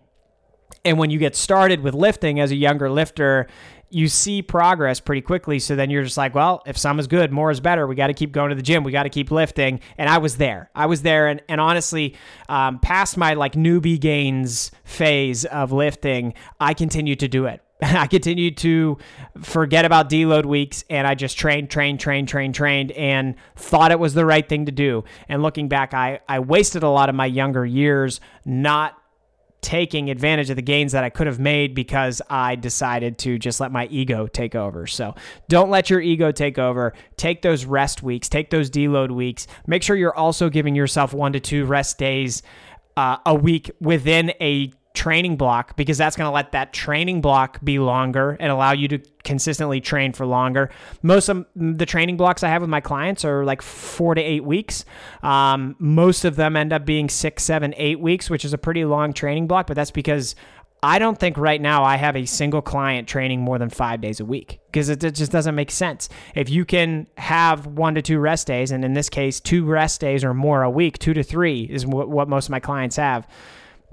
And 0.84 0.98
when 0.98 1.10
you 1.10 1.18
get 1.18 1.34
started 1.34 1.80
with 1.80 1.94
lifting 1.94 2.40
as 2.40 2.52
a 2.52 2.56
younger 2.56 2.88
lifter, 2.88 3.48
you 3.90 4.06
see 4.06 4.40
progress 4.40 5.00
pretty 5.00 5.20
quickly. 5.20 5.58
So 5.58 5.74
then 5.74 5.90
you're 5.90 6.04
just 6.04 6.16
like, 6.16 6.34
well, 6.34 6.62
if 6.64 6.78
some 6.78 7.00
is 7.00 7.08
good, 7.08 7.32
more 7.32 7.50
is 7.50 7.60
better. 7.60 7.86
We 7.86 7.96
got 7.96 8.06
to 8.06 8.14
keep 8.14 8.30
going 8.32 8.50
to 8.50 8.54
the 8.54 8.62
gym. 8.62 8.84
We 8.84 8.92
got 8.92 9.02
to 9.02 9.10
keep 9.10 9.30
lifting. 9.30 9.80
And 9.98 10.08
I 10.08 10.18
was 10.18 10.36
there. 10.36 10.70
I 10.74 10.86
was 10.86 11.02
there. 11.02 11.26
And, 11.26 11.42
and 11.48 11.60
honestly, 11.60 12.16
um, 12.48 12.78
past 12.78 13.16
my 13.16 13.34
like 13.34 13.54
newbie 13.54 14.00
gains 14.00 14.70
phase 14.84 15.44
of 15.44 15.72
lifting, 15.72 16.34
I 16.60 16.72
continued 16.72 17.18
to 17.20 17.28
do 17.28 17.46
it. 17.46 17.62
I 17.82 18.06
continued 18.06 18.56
to 18.58 18.98
forget 19.40 19.84
about 19.84 20.10
deload 20.10 20.44
weeks 20.44 20.84
and 20.90 21.06
I 21.06 21.14
just 21.14 21.38
trained, 21.38 21.70
trained, 21.70 22.00
trained, 22.00 22.28
trained, 22.28 22.54
trained, 22.54 22.92
and 22.92 23.36
thought 23.56 23.90
it 23.90 23.98
was 23.98 24.14
the 24.14 24.26
right 24.26 24.46
thing 24.46 24.66
to 24.66 24.72
do. 24.72 25.04
And 25.28 25.42
looking 25.42 25.68
back, 25.68 25.94
I, 25.94 26.20
I 26.28 26.40
wasted 26.40 26.82
a 26.82 26.88
lot 26.88 27.08
of 27.08 27.14
my 27.14 27.26
younger 27.26 27.64
years 27.64 28.20
not 28.44 28.96
taking 29.60 30.10
advantage 30.10 30.50
of 30.50 30.56
the 30.56 30.62
gains 30.62 30.92
that 30.92 31.04
I 31.04 31.10
could 31.10 31.26
have 31.26 31.38
made 31.38 31.74
because 31.74 32.22
I 32.30 32.56
decided 32.56 33.18
to 33.18 33.38
just 33.38 33.60
let 33.60 33.70
my 33.70 33.86
ego 33.86 34.26
take 34.26 34.54
over. 34.54 34.86
So 34.86 35.14
don't 35.48 35.70
let 35.70 35.90
your 35.90 36.00
ego 36.00 36.32
take 36.32 36.58
over. 36.58 36.94
Take 37.16 37.42
those 37.42 37.64
rest 37.64 38.02
weeks, 38.02 38.28
take 38.28 38.50
those 38.50 38.70
deload 38.70 39.10
weeks. 39.10 39.46
Make 39.66 39.82
sure 39.82 39.96
you're 39.96 40.16
also 40.16 40.48
giving 40.48 40.74
yourself 40.74 41.12
one 41.12 41.32
to 41.34 41.40
two 41.40 41.66
rest 41.66 41.98
days 41.98 42.42
uh, 42.96 43.18
a 43.26 43.34
week 43.34 43.70
within 43.80 44.30
a 44.40 44.72
training 44.94 45.36
block 45.36 45.76
because 45.76 45.96
that's 45.96 46.16
going 46.16 46.26
to 46.26 46.32
let 46.32 46.52
that 46.52 46.72
training 46.72 47.20
block 47.20 47.62
be 47.62 47.78
longer 47.78 48.36
and 48.40 48.50
allow 48.50 48.72
you 48.72 48.88
to 48.88 48.98
consistently 49.22 49.80
train 49.80 50.12
for 50.12 50.26
longer. 50.26 50.70
Most 51.02 51.28
of 51.28 51.46
the 51.54 51.86
training 51.86 52.16
blocks 52.16 52.42
I 52.42 52.48
have 52.48 52.60
with 52.60 52.70
my 52.70 52.80
clients 52.80 53.24
are 53.24 53.44
like 53.44 53.62
four 53.62 54.14
to 54.14 54.20
eight 54.20 54.44
weeks. 54.44 54.84
Um, 55.22 55.76
most 55.78 56.24
of 56.24 56.36
them 56.36 56.56
end 56.56 56.72
up 56.72 56.84
being 56.84 57.08
six, 57.08 57.44
seven, 57.44 57.72
eight 57.76 58.00
weeks, 58.00 58.28
which 58.28 58.44
is 58.44 58.52
a 58.52 58.58
pretty 58.58 58.84
long 58.84 59.12
training 59.12 59.46
block, 59.46 59.66
but 59.66 59.74
that's 59.74 59.92
because 59.92 60.34
I 60.82 60.98
don't 60.98 61.18
think 61.18 61.36
right 61.36 61.60
now 61.60 61.84
I 61.84 61.96
have 61.96 62.16
a 62.16 62.24
single 62.24 62.62
client 62.62 63.06
training 63.06 63.42
more 63.42 63.58
than 63.58 63.68
five 63.68 64.00
days 64.00 64.18
a 64.18 64.24
week 64.24 64.60
because 64.66 64.88
it, 64.88 65.00
just 65.00 65.30
doesn't 65.30 65.54
make 65.54 65.70
sense. 65.70 66.08
If 66.34 66.48
you 66.48 66.64
can 66.64 67.06
have 67.18 67.66
one 67.66 67.94
to 67.96 68.02
two 68.02 68.18
rest 68.18 68.46
days, 68.46 68.70
and 68.70 68.82
in 68.84 68.94
this 68.94 69.10
case, 69.10 69.40
two 69.40 69.66
rest 69.66 70.00
days 70.00 70.24
or 70.24 70.32
more 70.32 70.62
a 70.62 70.70
week, 70.70 70.98
two 70.98 71.12
to 71.12 71.22
three 71.22 71.64
is 71.64 71.86
what, 71.86 72.08
what 72.08 72.28
most 72.28 72.46
of 72.46 72.50
my 72.50 72.60
clients 72.60 72.96
have 72.96 73.28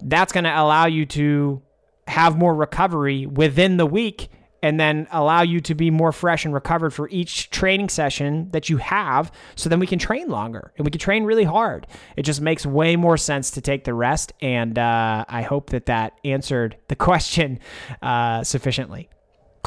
that's 0.03 0.31
going 0.31 0.43
to 0.43 0.51
allow 0.51 0.85
you 0.85 1.05
to 1.05 1.61
have 2.07 2.37
more 2.37 2.55
recovery 2.55 3.25
within 3.25 3.77
the 3.77 3.85
week 3.85 4.29
and 4.63 4.79
then 4.79 5.07
allow 5.11 5.41
you 5.41 5.61
to 5.61 5.75
be 5.75 5.91
more 5.91 6.11
fresh 6.11 6.45
and 6.45 6.53
recovered 6.53 6.91
for 6.91 7.07
each 7.09 7.49
training 7.51 7.89
session 7.89 8.49
that 8.49 8.69
you 8.69 8.77
have 8.77 9.31
so 9.55 9.69
then 9.69 9.79
we 9.79 9.87
can 9.87 9.99
train 9.99 10.27
longer 10.29 10.73
and 10.77 10.85
we 10.85 10.91
can 10.91 10.99
train 10.99 11.23
really 11.25 11.43
hard. 11.43 11.85
It 12.15 12.23
just 12.23 12.41
makes 12.41 12.65
way 12.65 12.95
more 12.95 13.17
sense 13.17 13.51
to 13.51 13.61
take 13.61 13.83
the 13.83 13.93
rest 13.93 14.33
and 14.41 14.77
uh, 14.77 15.25
i 15.27 15.41
hope 15.41 15.69
that 15.69 15.85
that 15.87 16.13
answered 16.23 16.77
the 16.87 16.95
question 17.07 17.59
uh, 18.01 18.43
sufficiently 18.43 19.09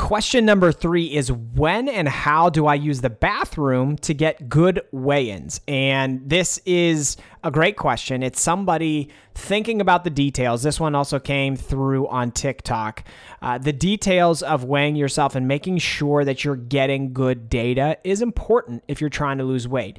Question 0.01 0.47
number 0.47 0.73
three 0.73 1.15
is 1.15 1.31
when 1.31 1.87
and 1.87 2.09
how 2.09 2.49
do 2.49 2.67
I 2.67 2.75
use 2.75 3.03
the 3.03 3.11
bathroom 3.11 3.97
to 3.99 4.15
get 4.15 4.49
good 4.49 4.81
weigh 4.93 5.31
ins? 5.31 5.61
And 5.69 6.23
this 6.29 6.59
is 6.65 7.19
a 7.45 7.51
great 7.51 7.77
question. 7.77 8.23
It's 8.23 8.41
somebody 8.41 9.11
thinking 9.35 9.83
about 9.83 10.05
the 10.05 10.11
details. 10.11 10.63
This 10.63 10.81
one 10.81 10.95
also 10.95 11.19
came 11.19 11.55
through 11.55 12.09
on 12.09 12.33
TikTok. 12.33 13.05
Uh, 13.43 13.59
the 13.59 13.75
details 13.75 14.43
of 14.43 14.65
weighing 14.65 14.97
yourself 14.97 15.35
and 15.35 15.47
making 15.47 15.77
sure 15.79 16.25
that 16.25 16.45
you're 16.45 16.57
getting 16.57 17.13
good 17.13 17.51
data 17.51 17.99
is 18.03 18.23
important 18.23 18.83
if 18.89 19.03
you're 19.03 19.11
trying 19.11 19.37
to 19.37 19.45
lose 19.45 19.69
weight. 19.69 19.99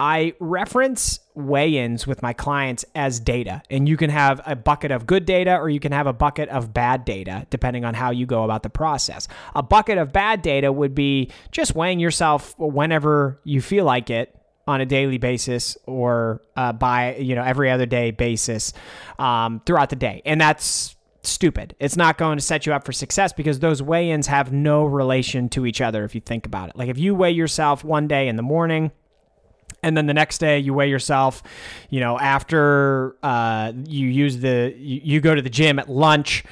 I 0.00 0.32
reference 0.40 1.20
weigh 1.34 1.76
ins 1.76 2.06
with 2.06 2.22
my 2.22 2.32
clients 2.32 2.86
as 2.94 3.20
data, 3.20 3.62
and 3.68 3.86
you 3.86 3.98
can 3.98 4.08
have 4.08 4.40
a 4.46 4.56
bucket 4.56 4.90
of 4.90 5.06
good 5.06 5.26
data 5.26 5.58
or 5.58 5.68
you 5.68 5.78
can 5.78 5.92
have 5.92 6.06
a 6.06 6.12
bucket 6.14 6.48
of 6.48 6.72
bad 6.72 7.04
data, 7.04 7.46
depending 7.50 7.84
on 7.84 7.92
how 7.92 8.10
you 8.10 8.24
go 8.24 8.42
about 8.42 8.62
the 8.62 8.70
process. 8.70 9.28
A 9.54 9.62
bucket 9.62 9.98
of 9.98 10.10
bad 10.10 10.40
data 10.40 10.72
would 10.72 10.94
be 10.94 11.30
just 11.52 11.74
weighing 11.74 12.00
yourself 12.00 12.58
whenever 12.58 13.40
you 13.44 13.60
feel 13.60 13.84
like 13.84 14.08
it 14.08 14.34
on 14.66 14.80
a 14.80 14.86
daily 14.86 15.18
basis 15.18 15.76
or 15.84 16.40
uh, 16.56 16.72
by 16.72 17.16
you 17.16 17.34
know 17.34 17.42
every 17.42 17.70
other 17.70 17.86
day 17.86 18.10
basis 18.10 18.72
um, 19.18 19.60
throughout 19.66 19.90
the 19.90 19.96
day, 19.96 20.22
and 20.24 20.40
that's 20.40 20.96
stupid. 21.22 21.76
It's 21.78 21.98
not 21.98 22.16
going 22.16 22.38
to 22.38 22.42
set 22.42 22.64
you 22.64 22.72
up 22.72 22.86
for 22.86 22.92
success 22.92 23.34
because 23.34 23.58
those 23.58 23.82
weigh-ins 23.82 24.28
have 24.28 24.50
no 24.50 24.86
relation 24.86 25.50
to 25.50 25.66
each 25.66 25.82
other 25.82 26.04
if 26.04 26.14
you 26.14 26.22
think 26.22 26.46
about 26.46 26.70
it. 26.70 26.76
Like 26.76 26.88
if 26.88 26.96
you 26.96 27.14
weigh 27.14 27.32
yourself 27.32 27.84
one 27.84 28.08
day 28.08 28.28
in 28.28 28.36
the 28.36 28.42
morning 28.42 28.92
and 29.82 29.96
then 29.96 30.06
the 30.06 30.14
next 30.14 30.38
day 30.38 30.58
you 30.58 30.74
weigh 30.74 30.88
yourself 30.88 31.42
you 31.90 32.00
know 32.00 32.18
after 32.18 33.16
uh, 33.22 33.72
you 33.86 34.06
use 34.08 34.38
the 34.38 34.74
you, 34.76 35.00
you 35.02 35.20
go 35.20 35.34
to 35.34 35.42
the 35.42 35.50
gym 35.50 35.78
at 35.78 35.88
lunch 35.88 36.44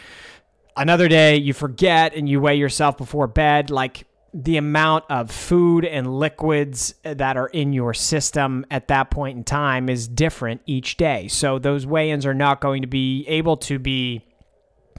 another 0.76 1.08
day 1.08 1.36
you 1.36 1.52
forget 1.52 2.14
and 2.14 2.28
you 2.28 2.40
weigh 2.40 2.56
yourself 2.56 2.96
before 2.96 3.26
bed 3.26 3.70
like 3.70 4.06
the 4.34 4.56
amount 4.56 5.04
of 5.08 5.30
food 5.30 5.84
and 5.84 6.18
liquids 6.18 6.94
that 7.02 7.36
are 7.36 7.48
in 7.48 7.72
your 7.72 7.94
system 7.94 8.64
at 8.70 8.88
that 8.88 9.10
point 9.10 9.38
in 9.38 9.44
time 9.44 9.88
is 9.88 10.06
different 10.06 10.60
each 10.66 10.96
day. 10.96 11.28
So 11.28 11.58
those 11.58 11.86
weigh-ins 11.86 12.26
are 12.26 12.34
not 12.34 12.60
going 12.60 12.82
to 12.82 12.88
be 12.88 13.24
able 13.26 13.56
to 13.58 13.78
be 13.78 14.27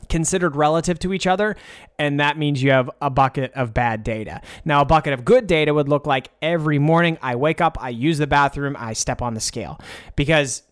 considered 0.07 0.55
relative 0.55 0.99
to 0.99 1.13
each 1.13 1.27
other. 1.27 1.55
And 1.97 2.19
that 2.19 2.37
means 2.37 2.63
you 2.63 2.71
have 2.71 2.89
a 3.01 3.09
bucket 3.09 3.51
of 3.53 3.73
bad 3.73 4.03
data. 4.03 4.41
Now, 4.65 4.81
a 4.81 4.85
bucket 4.85 5.13
of 5.13 5.25
good 5.25 5.47
data 5.47 5.73
would 5.73 5.89
look 5.89 6.07
like 6.07 6.29
every 6.41 6.79
morning 6.79 7.17
I 7.21 7.35
wake 7.35 7.61
up, 7.61 7.77
I 7.81 7.89
use 7.89 8.17
the 8.17 8.27
bathroom, 8.27 8.75
I 8.79 8.93
step 8.93 9.21
on 9.21 9.33
the 9.33 9.39
scale. 9.41 9.79
Because, 10.15 10.63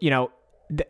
you 0.00 0.10
know, 0.10 0.30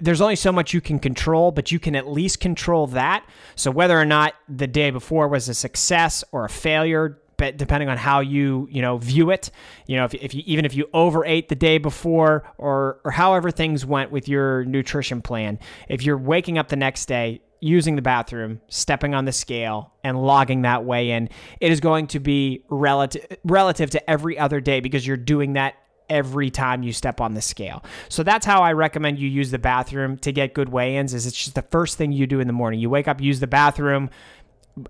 there's 0.00 0.20
only 0.20 0.36
so 0.36 0.52
much 0.52 0.72
you 0.72 0.80
can 0.80 0.98
control, 0.98 1.50
but 1.50 1.72
you 1.72 1.78
can 1.78 1.96
at 1.96 2.08
least 2.08 2.40
control 2.40 2.86
that. 2.88 3.26
So 3.56 3.70
whether 3.70 3.98
or 3.98 4.04
not 4.04 4.34
the 4.48 4.66
day 4.66 4.90
before 4.90 5.28
was 5.28 5.48
a 5.48 5.54
success 5.54 6.22
or 6.32 6.44
a 6.44 6.48
failure, 6.48 7.20
but 7.36 7.56
depending 7.56 7.88
on 7.88 7.96
how 7.96 8.20
you 8.20 8.68
you 8.70 8.80
know 8.80 8.98
view 8.98 9.30
it, 9.30 9.50
you 9.86 9.96
know 9.96 10.04
if, 10.04 10.14
if 10.14 10.34
you 10.34 10.42
even 10.46 10.64
if 10.64 10.74
you 10.74 10.88
overate 10.94 11.48
the 11.48 11.56
day 11.56 11.78
before 11.78 12.48
or 12.58 13.00
or 13.04 13.10
however 13.10 13.50
things 13.50 13.84
went 13.84 14.12
with 14.12 14.28
your 14.28 14.64
nutrition 14.64 15.20
plan, 15.20 15.58
if 15.88 16.04
you're 16.04 16.18
waking 16.18 16.58
up 16.58 16.68
the 16.68 16.76
next 16.76 17.06
day 17.06 17.40
using 17.64 17.96
the 17.96 18.02
bathroom, 18.02 18.60
stepping 18.68 19.14
on 19.14 19.24
the 19.24 19.32
scale, 19.32 19.90
and 20.04 20.22
logging 20.22 20.62
that 20.62 20.84
weigh 20.84 21.10
in, 21.10 21.30
it 21.60 21.72
is 21.72 21.80
going 21.80 22.06
to 22.08 22.20
be 22.20 22.62
relative 22.68 23.24
relative 23.42 23.88
to 23.90 24.10
every 24.10 24.38
other 24.38 24.60
day 24.60 24.80
because 24.80 25.06
you're 25.06 25.16
doing 25.16 25.54
that 25.54 25.74
every 26.10 26.50
time 26.50 26.82
you 26.82 26.92
step 26.92 27.22
on 27.22 27.32
the 27.32 27.40
scale. 27.40 27.82
So 28.10 28.22
that's 28.22 28.44
how 28.44 28.60
I 28.60 28.74
recommend 28.74 29.18
you 29.18 29.26
use 29.26 29.50
the 29.50 29.58
bathroom 29.58 30.18
to 30.18 30.32
get 30.32 30.52
good 30.52 30.68
weigh-ins 30.68 31.14
is 31.14 31.26
it's 31.26 31.36
just 31.36 31.54
the 31.54 31.62
first 31.62 31.96
thing 31.96 32.12
you 32.12 32.26
do 32.26 32.40
in 32.40 32.46
the 32.46 32.52
morning. 32.52 32.78
You 32.78 32.90
wake 32.90 33.08
up, 33.08 33.22
use 33.22 33.40
the 33.40 33.46
bathroom, 33.46 34.10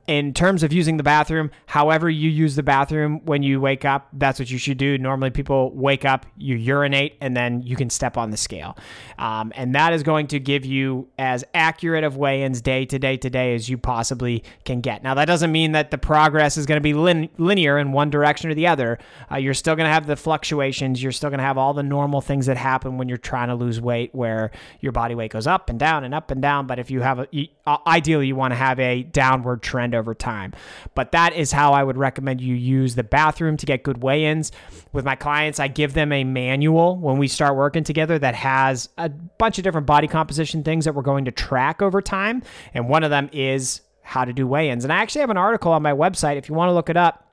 in 0.06 0.32
terms 0.32 0.62
of 0.62 0.72
using 0.72 0.96
the 0.96 1.02
bathroom, 1.02 1.50
however 1.66 2.08
you 2.08 2.30
use 2.30 2.56
the 2.56 2.62
bathroom 2.62 3.20
when 3.24 3.42
you 3.42 3.60
wake 3.60 3.84
up, 3.84 4.08
that's 4.14 4.38
what 4.38 4.50
you 4.50 4.56
should 4.56 4.78
do. 4.78 4.96
Normally, 4.96 5.30
people 5.30 5.72
wake 5.74 6.06
up, 6.06 6.24
you 6.38 6.56
urinate, 6.56 7.16
and 7.20 7.36
then 7.36 7.62
you 7.62 7.76
can 7.76 7.90
step 7.90 8.16
on 8.16 8.30
the 8.30 8.38
scale. 8.38 8.78
Um, 9.18 9.52
and 9.54 9.74
that 9.74 9.92
is 9.92 10.02
going 10.02 10.28
to 10.28 10.40
give 10.40 10.64
you 10.64 11.08
as 11.18 11.44
accurate 11.52 12.02
of 12.02 12.16
weigh 12.16 12.44
ins 12.44 12.62
day 12.62 12.86
to 12.86 12.98
day 12.98 13.18
to 13.18 13.28
day 13.28 13.54
as 13.54 13.68
you 13.68 13.76
possibly 13.76 14.42
can 14.64 14.80
get. 14.80 15.02
Now, 15.02 15.12
that 15.14 15.26
doesn't 15.26 15.52
mean 15.52 15.72
that 15.72 15.90
the 15.90 15.98
progress 15.98 16.56
is 16.56 16.64
going 16.64 16.78
to 16.78 16.82
be 16.82 16.94
lin- 16.94 17.28
linear 17.36 17.78
in 17.78 17.92
one 17.92 18.08
direction 18.08 18.50
or 18.50 18.54
the 18.54 18.66
other. 18.66 18.98
Uh, 19.30 19.36
you're 19.36 19.52
still 19.52 19.76
going 19.76 19.86
to 19.86 19.92
have 19.92 20.06
the 20.06 20.16
fluctuations. 20.16 21.02
You're 21.02 21.12
still 21.12 21.28
going 21.28 21.38
to 21.38 21.44
have 21.44 21.58
all 21.58 21.74
the 21.74 21.82
normal 21.82 22.22
things 22.22 22.46
that 22.46 22.56
happen 22.56 22.96
when 22.96 23.10
you're 23.10 23.18
trying 23.18 23.48
to 23.48 23.54
lose 23.54 23.82
weight, 23.82 24.14
where 24.14 24.50
your 24.80 24.92
body 24.92 25.14
weight 25.14 25.32
goes 25.32 25.46
up 25.46 25.68
and 25.68 25.78
down 25.78 26.04
and 26.04 26.14
up 26.14 26.30
and 26.30 26.40
down. 26.40 26.66
But 26.66 26.78
if 26.78 26.90
you 26.90 27.02
have 27.02 27.18
a, 27.18 27.28
you, 27.30 27.48
uh, 27.66 27.76
ideally, 27.86 28.26
you 28.26 28.34
want 28.34 28.52
to 28.52 28.56
have 28.56 28.80
a 28.80 29.02
downward 29.02 29.62
trend 29.62 29.73
trend 29.74 29.92
over 29.92 30.14
time. 30.14 30.52
But 30.94 31.10
that 31.10 31.32
is 31.32 31.50
how 31.50 31.72
I 31.72 31.82
would 31.82 31.96
recommend 31.96 32.40
you 32.40 32.54
use 32.54 32.94
the 32.94 33.02
bathroom 33.02 33.56
to 33.56 33.66
get 33.66 33.82
good 33.82 34.04
weigh 34.04 34.26
ins. 34.26 34.52
With 34.92 35.04
my 35.04 35.16
clients, 35.16 35.58
I 35.58 35.66
give 35.66 35.94
them 35.94 36.12
a 36.12 36.22
manual 36.22 36.96
when 36.96 37.18
we 37.18 37.26
start 37.26 37.56
working 37.56 37.82
together 37.82 38.16
that 38.20 38.36
has 38.36 38.88
a 38.98 39.08
bunch 39.08 39.58
of 39.58 39.64
different 39.64 39.88
body 39.88 40.06
composition 40.06 40.62
things 40.62 40.84
that 40.84 40.94
we're 40.94 41.02
going 41.02 41.24
to 41.24 41.32
track 41.32 41.82
over 41.82 42.00
time. 42.00 42.44
And 42.72 42.88
one 42.88 43.02
of 43.02 43.10
them 43.10 43.28
is 43.32 43.80
how 44.02 44.24
to 44.24 44.32
do 44.32 44.46
weigh 44.46 44.70
ins. 44.70 44.84
And 44.84 44.92
I 44.92 44.96
actually 44.98 45.22
have 45.22 45.30
an 45.30 45.38
article 45.38 45.72
on 45.72 45.82
my 45.82 45.92
website 45.92 46.36
if 46.36 46.48
you 46.48 46.54
want 46.54 46.68
to 46.68 46.72
look 46.72 46.88
it 46.88 46.96
up. 46.96 47.28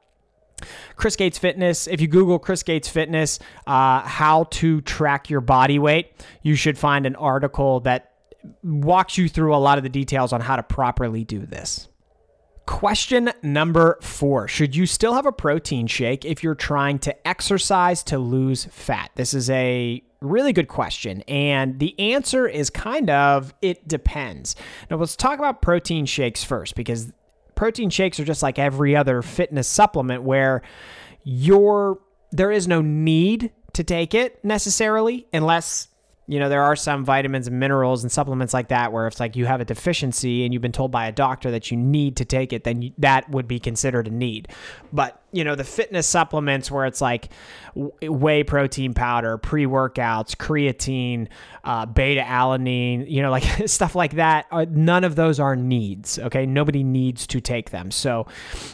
Chris 0.95 1.15
Gates 1.15 1.37
Fitness. 1.37 1.85
If 1.85 2.01
you 2.01 2.07
Google 2.07 2.39
Chris 2.39 2.63
Gates 2.63 2.89
Fitness, 2.89 3.37
uh, 3.67 4.01
how 4.01 4.45
to 4.45 4.81
track 4.81 5.29
your 5.29 5.41
body 5.41 5.77
weight, 5.77 6.11
you 6.41 6.55
should 6.55 6.77
find 6.77 7.05
an 7.05 7.15
article 7.15 7.81
that 7.81 8.11
walks 8.63 9.17
you 9.17 9.29
through 9.29 9.55
a 9.55 9.57
lot 9.57 9.77
of 9.77 9.83
the 9.83 9.89
details 9.89 10.33
on 10.33 10.41
how 10.41 10.55
to 10.55 10.63
properly 10.63 11.23
do 11.23 11.45
this. 11.45 11.87
Question 12.71 13.33
number 13.43 13.99
four 14.01 14.47
Should 14.47 14.77
you 14.77 14.85
still 14.85 15.13
have 15.13 15.25
a 15.25 15.31
protein 15.33 15.87
shake 15.87 16.23
if 16.23 16.41
you're 16.41 16.55
trying 16.55 16.99
to 16.99 17.27
exercise 17.27 18.01
to 18.03 18.17
lose 18.17 18.63
fat? 18.63 19.11
This 19.15 19.33
is 19.33 19.49
a 19.49 20.01
really 20.21 20.53
good 20.53 20.69
question. 20.69 21.21
And 21.23 21.79
the 21.79 21.99
answer 21.99 22.47
is 22.47 22.69
kind 22.69 23.09
of 23.09 23.53
it 23.61 23.85
depends. 23.89 24.55
Now, 24.89 24.95
let's 24.95 25.17
talk 25.17 25.37
about 25.37 25.61
protein 25.61 26.05
shakes 26.05 26.45
first 26.45 26.75
because 26.75 27.11
protein 27.55 27.89
shakes 27.89 28.21
are 28.21 28.25
just 28.25 28.41
like 28.41 28.57
every 28.57 28.95
other 28.95 29.21
fitness 29.21 29.67
supplement 29.67 30.23
where 30.23 30.61
your 31.25 31.99
there 32.31 32.51
is 32.51 32.69
no 32.69 32.81
need 32.81 33.51
to 33.73 33.83
take 33.83 34.13
it 34.15 34.43
necessarily 34.45 35.27
unless 35.33 35.89
you 36.27 36.39
know, 36.39 36.49
there 36.49 36.63
are 36.63 36.75
some 36.75 37.03
vitamins 37.03 37.47
and 37.47 37.59
minerals 37.59 38.03
and 38.03 38.11
supplements 38.11 38.53
like 38.53 38.69
that 38.69 38.93
where 38.93 39.07
if 39.07 39.19
like 39.19 39.35
you 39.35 39.45
have 39.47 39.59
a 39.59 39.65
deficiency 39.65 40.45
and 40.45 40.53
you've 40.53 40.61
been 40.61 40.71
told 40.71 40.91
by 40.91 41.07
a 41.07 41.11
doctor 41.11 41.51
that 41.51 41.71
you 41.71 41.77
need 41.77 42.15
to 42.17 42.25
take 42.25 42.53
it, 42.53 42.63
then 42.63 42.81
you, 42.83 42.93
that 42.99 43.29
would 43.31 43.47
be 43.47 43.59
considered 43.59 44.07
a 44.07 44.11
need. 44.11 44.47
But, 44.93 45.21
you 45.31 45.43
know, 45.43 45.55
the 45.55 45.63
fitness 45.63 46.05
supplements 46.05 46.69
where 46.69 46.85
it's 46.85 47.01
like 47.01 47.29
whey 47.75 48.43
protein 48.43 48.93
powder, 48.93 49.37
pre 49.37 49.65
workouts, 49.65 50.35
creatine, 50.37 51.27
uh, 51.63 51.87
beta 51.87 52.21
alanine, 52.21 53.09
you 53.09 53.21
know, 53.21 53.31
like 53.31 53.43
stuff 53.67 53.95
like 53.95 54.13
that, 54.13 54.45
uh, 54.51 54.65
none 54.69 55.03
of 55.03 55.15
those 55.15 55.39
are 55.39 55.55
needs. 55.55 56.19
Okay. 56.19 56.45
Nobody 56.45 56.83
needs 56.83 57.25
to 57.27 57.41
take 57.41 57.71
them. 57.71 57.89
So, 57.89 58.27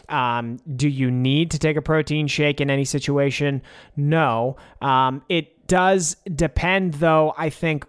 um, 0.10 0.58
do 0.76 0.90
you 0.90 1.10
need 1.10 1.50
to 1.52 1.60
take 1.60 1.78
a 1.78 1.82
protein 1.82 2.28
shake 2.28 2.60
in 2.60 2.70
any 2.70 2.86
situation? 2.86 3.62
No. 3.96 4.58
Um, 4.82 5.24
it, 5.30 5.57
does 5.68 6.16
depend, 6.34 6.96
though, 6.96 7.34
I 7.38 7.50
think, 7.50 7.86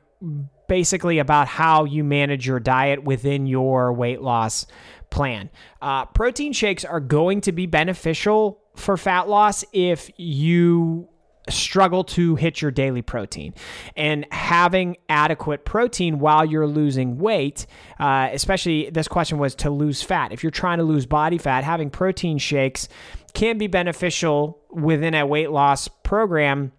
basically 0.69 1.19
about 1.19 1.49
how 1.49 1.85
you 1.85 2.05
manage 2.05 2.47
your 2.47 2.61
diet 2.61 3.03
within 3.03 3.47
your 3.47 3.93
weight 3.93 4.21
loss 4.21 4.67
plan. 5.11 5.51
Uh, 5.81 6.05
protein 6.07 6.53
shakes 6.53 6.85
are 6.85 7.01
going 7.01 7.41
to 7.41 7.53
be 7.53 7.67
beneficial 7.67 8.61
for 8.77 8.97
fat 8.97 9.29
loss 9.29 9.65
if 9.73 10.11
you 10.19 11.09
struggle 11.49 12.05
to 12.05 12.35
hit 12.37 12.61
your 12.61 12.71
daily 12.71 13.01
protein. 13.01 13.55
And 13.97 14.27
having 14.31 14.99
adequate 15.09 15.65
protein 15.65 16.19
while 16.19 16.45
you're 16.45 16.67
losing 16.67 17.19
weight, 17.19 17.67
uh, 17.99 18.29
especially 18.33 18.91
this 18.91 19.09
question 19.09 19.39
was 19.39 19.55
to 19.57 19.71
lose 19.71 20.03
fat. 20.03 20.33
If 20.33 20.43
you're 20.43 20.51
trying 20.51 20.79
to 20.79 20.85
lose 20.85 21.07
body 21.07 21.39
fat, 21.39 21.65
having 21.65 21.89
protein 21.89 22.37
shakes 22.37 22.89
can 23.33 23.57
be 23.57 23.67
beneficial 23.67 24.59
within 24.71 25.15
a 25.15 25.27
weight 25.27 25.51
loss 25.51 25.89
program 25.89 26.73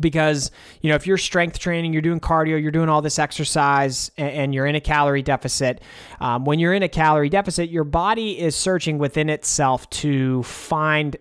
because 0.00 0.50
you 0.82 0.90
know 0.90 0.96
if 0.96 1.06
you're 1.06 1.18
strength 1.18 1.58
training 1.58 1.92
you're 1.92 2.02
doing 2.02 2.20
cardio 2.20 2.60
you're 2.60 2.70
doing 2.70 2.88
all 2.88 3.00
this 3.00 3.18
exercise 3.18 4.10
and, 4.16 4.54
you're 4.54 4.66
in 4.66 4.74
a 4.74 4.80
calorie 4.80 5.22
deficit 5.22 5.80
um, 6.20 6.44
when 6.44 6.58
you're 6.58 6.74
in 6.74 6.82
a 6.82 6.88
calorie 6.88 7.28
deficit 7.28 7.70
your 7.70 7.84
body 7.84 8.38
is 8.38 8.54
searching 8.54 8.98
within 8.98 9.30
itself 9.30 9.88
to 9.90 10.42
find 10.42 11.16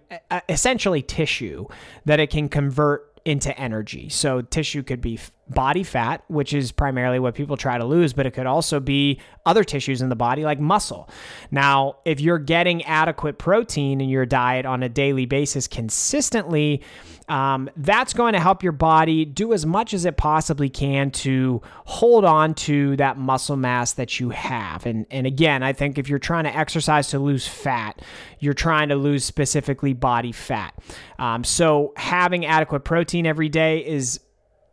essentially 0.49 1.01
tissue 1.01 1.65
that 2.05 2.19
it 2.19 2.29
can 2.29 2.49
convert 2.49 3.07
into 3.27 3.57
energy. 3.59 4.07
So 4.07 4.41
tissue 4.41 4.83
could 4.83 5.01
be 5.01 5.19
body 5.49 5.83
fat, 5.83 6.23
which 6.27 6.53
is 6.53 6.71
primarily 6.71 7.19
what 7.19 7.35
people 7.35 7.57
try 7.57 7.77
to 7.77 7.85
lose, 7.85 8.13
but 8.13 8.25
it 8.25 8.31
could 8.31 8.45
also 8.45 8.79
be 8.79 9.19
other 9.45 9.63
tissues 9.63 10.01
in 10.01 10.09
the 10.09 10.15
body 10.15 10.43
like 10.43 10.59
muscle. 10.59 11.09
Now, 11.51 11.97
if 12.05 12.19
you're 12.19 12.39
getting 12.39 12.83
adequate 12.83 13.37
protein 13.37 14.01
in 14.01 14.09
your 14.09 14.25
diet 14.25 14.65
on 14.65 14.83
a 14.83 14.89
daily 14.89 15.25
basis 15.25 15.67
consistently, 15.67 16.83
um, 17.29 17.69
that's 17.75 18.13
going 18.13 18.33
to 18.33 18.39
help 18.39 18.63
your 18.63 18.71
body 18.71 19.25
do 19.25 19.51
as 19.51 19.65
much 19.65 19.93
as 19.93 20.05
it 20.05 20.15
possibly 20.15 20.69
can 20.69 21.11
to 21.11 21.61
hold 21.85 22.23
on 22.23 22.53
to 22.53 22.95
that 22.97 23.17
muscle 23.17 23.57
mass 23.57 23.93
that 23.93 24.19
you 24.19 24.29
have. 24.29 24.85
And, 24.85 25.05
and 25.11 25.27
again, 25.27 25.61
I 25.61 25.73
think 25.73 25.97
if 25.97 26.07
you're 26.07 26.19
trying 26.19 26.45
to 26.45 26.55
exercise 26.55 27.09
to 27.09 27.19
lose 27.19 27.45
fat, 27.45 28.01
you're 28.39 28.53
trying 28.53 28.89
to 28.89 28.95
lose 28.95 29.25
specifically 29.25 29.93
body 29.93 30.31
fat. 30.31 30.73
Um, 31.19 31.43
so 31.43 31.93
having 31.97 32.45
adequate 32.45 32.81
protein 32.81 33.25
every 33.25 33.49
day 33.49 33.79
is 33.85 34.21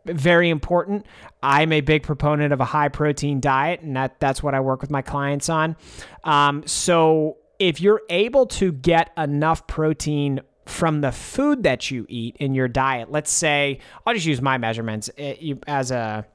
very 0.05 0.49
important. 0.49 1.05
I'm 1.43 1.71
a 1.71 1.81
big 1.81 2.03
proponent 2.03 2.53
of 2.53 2.59
a 2.59 2.65
high 2.65 2.89
protein 2.89 3.39
diet, 3.39 3.81
and 3.81 3.95
that 3.95 4.19
that's 4.19 4.41
what 4.41 4.53
I 4.53 4.59
work 4.59 4.81
with 4.81 4.89
my 4.89 5.01
clients 5.01 5.49
on. 5.49 5.75
Um, 6.23 6.63
so 6.65 7.37
if 7.59 7.79
you're 7.79 8.01
able 8.09 8.45
to 8.47 8.71
get 8.71 9.11
enough 9.17 9.67
protein 9.67 10.41
from 10.65 11.01
the 11.01 11.11
food 11.11 11.63
that 11.63 11.91
you 11.91 12.05
eat 12.09 12.35
in 12.37 12.55
your 12.55 12.67
diet. 12.67 13.11
Let's 13.11 13.31
say 13.31 13.79
I'll 14.05 14.13
just 14.13 14.25
use 14.25 14.41
my 14.41 14.57
measurements 14.57 15.09
eh, 15.17 15.53
as 15.67 15.91
a 15.91 16.25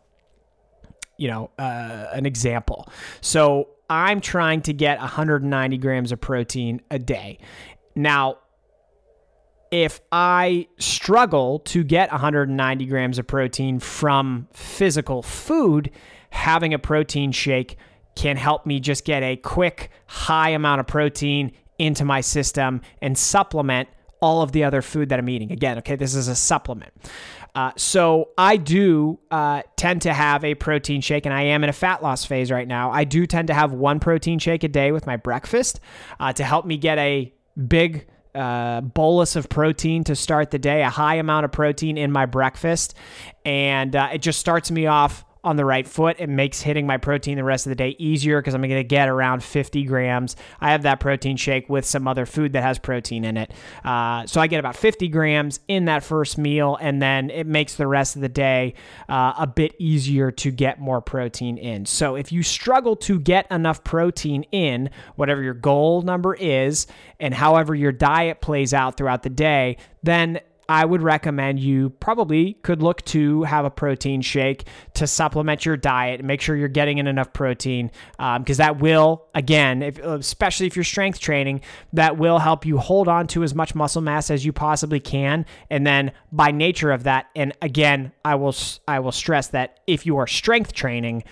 you 1.16 1.28
know 1.28 1.50
uh, 1.58 2.06
an 2.12 2.26
example. 2.26 2.88
So 3.20 3.68
I'm 3.88 4.20
trying 4.20 4.62
to 4.62 4.72
get 4.72 5.00
190 5.00 5.78
grams 5.78 6.12
of 6.12 6.20
protein 6.20 6.80
a 6.90 6.98
day. 6.98 7.38
Now, 7.96 8.38
if 9.70 10.00
I 10.10 10.66
struggle 10.78 11.60
to 11.60 11.84
get 11.84 12.10
190 12.10 12.86
grams 12.86 13.18
of 13.18 13.26
protein 13.26 13.78
from 13.78 14.48
physical 14.52 15.22
food, 15.22 15.90
having 16.30 16.74
a 16.74 16.78
protein 16.78 17.32
shake 17.32 17.76
can 18.16 18.36
help 18.36 18.66
me 18.66 18.80
just 18.80 19.04
get 19.04 19.22
a 19.22 19.36
quick 19.36 19.90
high 20.06 20.50
amount 20.50 20.80
of 20.80 20.86
protein 20.86 21.52
into 21.78 22.04
my 22.04 22.20
system 22.20 22.80
and 23.00 23.16
supplement 23.16 23.88
all 24.20 24.42
of 24.42 24.52
the 24.52 24.64
other 24.64 24.82
food 24.82 25.08
that 25.08 25.18
I'm 25.18 25.28
eating. 25.28 25.50
Again, 25.50 25.78
okay, 25.78 25.96
this 25.96 26.14
is 26.14 26.28
a 26.28 26.34
supplement. 26.34 26.92
Uh, 27.54 27.72
so 27.76 28.28
I 28.36 28.58
do 28.58 29.18
uh, 29.30 29.62
tend 29.76 30.02
to 30.02 30.12
have 30.12 30.44
a 30.44 30.54
protein 30.54 31.00
shake, 31.00 31.26
and 31.26 31.34
I 31.34 31.42
am 31.42 31.64
in 31.64 31.70
a 31.70 31.72
fat 31.72 32.02
loss 32.02 32.24
phase 32.24 32.50
right 32.50 32.68
now. 32.68 32.90
I 32.90 33.04
do 33.04 33.26
tend 33.26 33.48
to 33.48 33.54
have 33.54 33.72
one 33.72 33.98
protein 33.98 34.38
shake 34.38 34.62
a 34.62 34.68
day 34.68 34.92
with 34.92 35.06
my 35.06 35.16
breakfast 35.16 35.80
uh, 36.18 36.32
to 36.34 36.44
help 36.44 36.66
me 36.66 36.76
get 36.76 36.98
a 36.98 37.32
big 37.66 38.06
uh, 38.34 38.80
bolus 38.80 39.36
of 39.36 39.48
protein 39.48 40.04
to 40.04 40.14
start 40.14 40.50
the 40.50 40.58
day, 40.58 40.82
a 40.82 40.90
high 40.90 41.16
amount 41.16 41.44
of 41.44 41.52
protein 41.52 41.98
in 41.98 42.12
my 42.12 42.26
breakfast, 42.26 42.94
and 43.44 43.94
uh, 43.96 44.10
it 44.12 44.22
just 44.22 44.38
starts 44.38 44.70
me 44.70 44.86
off 44.86 45.24
on 45.42 45.56
the 45.56 45.64
right 45.64 45.86
foot. 45.86 46.16
It 46.18 46.28
makes 46.28 46.60
hitting 46.60 46.86
my 46.86 46.96
protein 46.96 47.36
the 47.36 47.44
rest 47.44 47.66
of 47.66 47.70
the 47.70 47.76
day 47.76 47.96
easier 47.98 48.40
because 48.40 48.54
I'm 48.54 48.60
going 48.60 48.70
to 48.70 48.84
get 48.84 49.08
around 49.08 49.42
50 49.42 49.84
grams. 49.84 50.36
I 50.60 50.72
have 50.72 50.82
that 50.82 51.00
protein 51.00 51.36
shake 51.36 51.68
with 51.68 51.84
some 51.84 52.06
other 52.06 52.26
food 52.26 52.52
that 52.52 52.62
has 52.62 52.78
protein 52.78 53.24
in 53.24 53.36
it. 53.36 53.52
Uh, 53.84 54.26
so 54.26 54.40
I 54.40 54.46
get 54.46 54.60
about 54.60 54.76
50 54.76 55.08
grams 55.08 55.60
in 55.68 55.86
that 55.86 56.04
first 56.04 56.38
meal, 56.38 56.76
and 56.80 57.00
then 57.00 57.30
it 57.30 57.46
makes 57.46 57.74
the 57.74 57.86
rest 57.86 58.16
of 58.16 58.22
the 58.22 58.28
day 58.28 58.74
uh, 59.08 59.34
a 59.38 59.46
bit 59.46 59.74
easier 59.78 60.30
to 60.30 60.50
get 60.50 60.78
more 60.78 61.00
protein 61.00 61.56
in. 61.56 61.86
So 61.86 62.16
if 62.16 62.32
you 62.32 62.42
struggle 62.42 62.96
to 62.96 63.18
get 63.18 63.50
enough 63.50 63.82
protein 63.84 64.44
in, 64.52 64.90
whatever 65.16 65.42
your 65.42 65.54
goal 65.54 66.02
number 66.02 66.34
is, 66.34 66.86
and 67.18 67.34
however 67.34 67.74
your 67.74 67.92
diet 67.92 68.40
plays 68.40 68.74
out 68.74 68.96
throughout 68.96 69.22
the 69.22 69.30
day, 69.30 69.76
then 70.02 70.40
I 70.70 70.84
would 70.84 71.02
recommend 71.02 71.58
you 71.58 71.90
probably 71.90 72.52
could 72.62 72.80
look 72.80 73.04
to 73.06 73.42
have 73.42 73.64
a 73.64 73.70
protein 73.70 74.22
shake 74.22 74.68
to 74.94 75.08
supplement 75.08 75.66
your 75.66 75.76
diet 75.76 76.20
and 76.20 76.28
make 76.28 76.40
sure 76.40 76.54
you're 76.54 76.68
getting 76.68 76.98
in 76.98 77.08
enough 77.08 77.32
protein 77.32 77.90
because 78.16 78.60
um, 78.60 78.64
that 78.64 78.78
will, 78.78 79.26
again, 79.34 79.82
if, 79.82 79.98
especially 79.98 80.68
if 80.68 80.76
you're 80.76 80.84
strength 80.84 81.18
training, 81.18 81.62
that 81.92 82.18
will 82.18 82.38
help 82.38 82.64
you 82.64 82.78
hold 82.78 83.08
on 83.08 83.26
to 83.26 83.42
as 83.42 83.52
much 83.52 83.74
muscle 83.74 84.00
mass 84.00 84.30
as 84.30 84.44
you 84.44 84.52
possibly 84.52 85.00
can. 85.00 85.44
And 85.70 85.84
then 85.84 86.12
by 86.30 86.52
nature 86.52 86.92
of 86.92 87.02
that, 87.02 87.26
and 87.34 87.52
again, 87.60 88.12
I 88.24 88.36
will 88.36 88.54
I 88.86 89.00
will 89.00 89.10
stress 89.10 89.48
that 89.48 89.80
if 89.88 90.06
you 90.06 90.18
are 90.18 90.28
strength 90.28 90.72
training, 90.72 91.24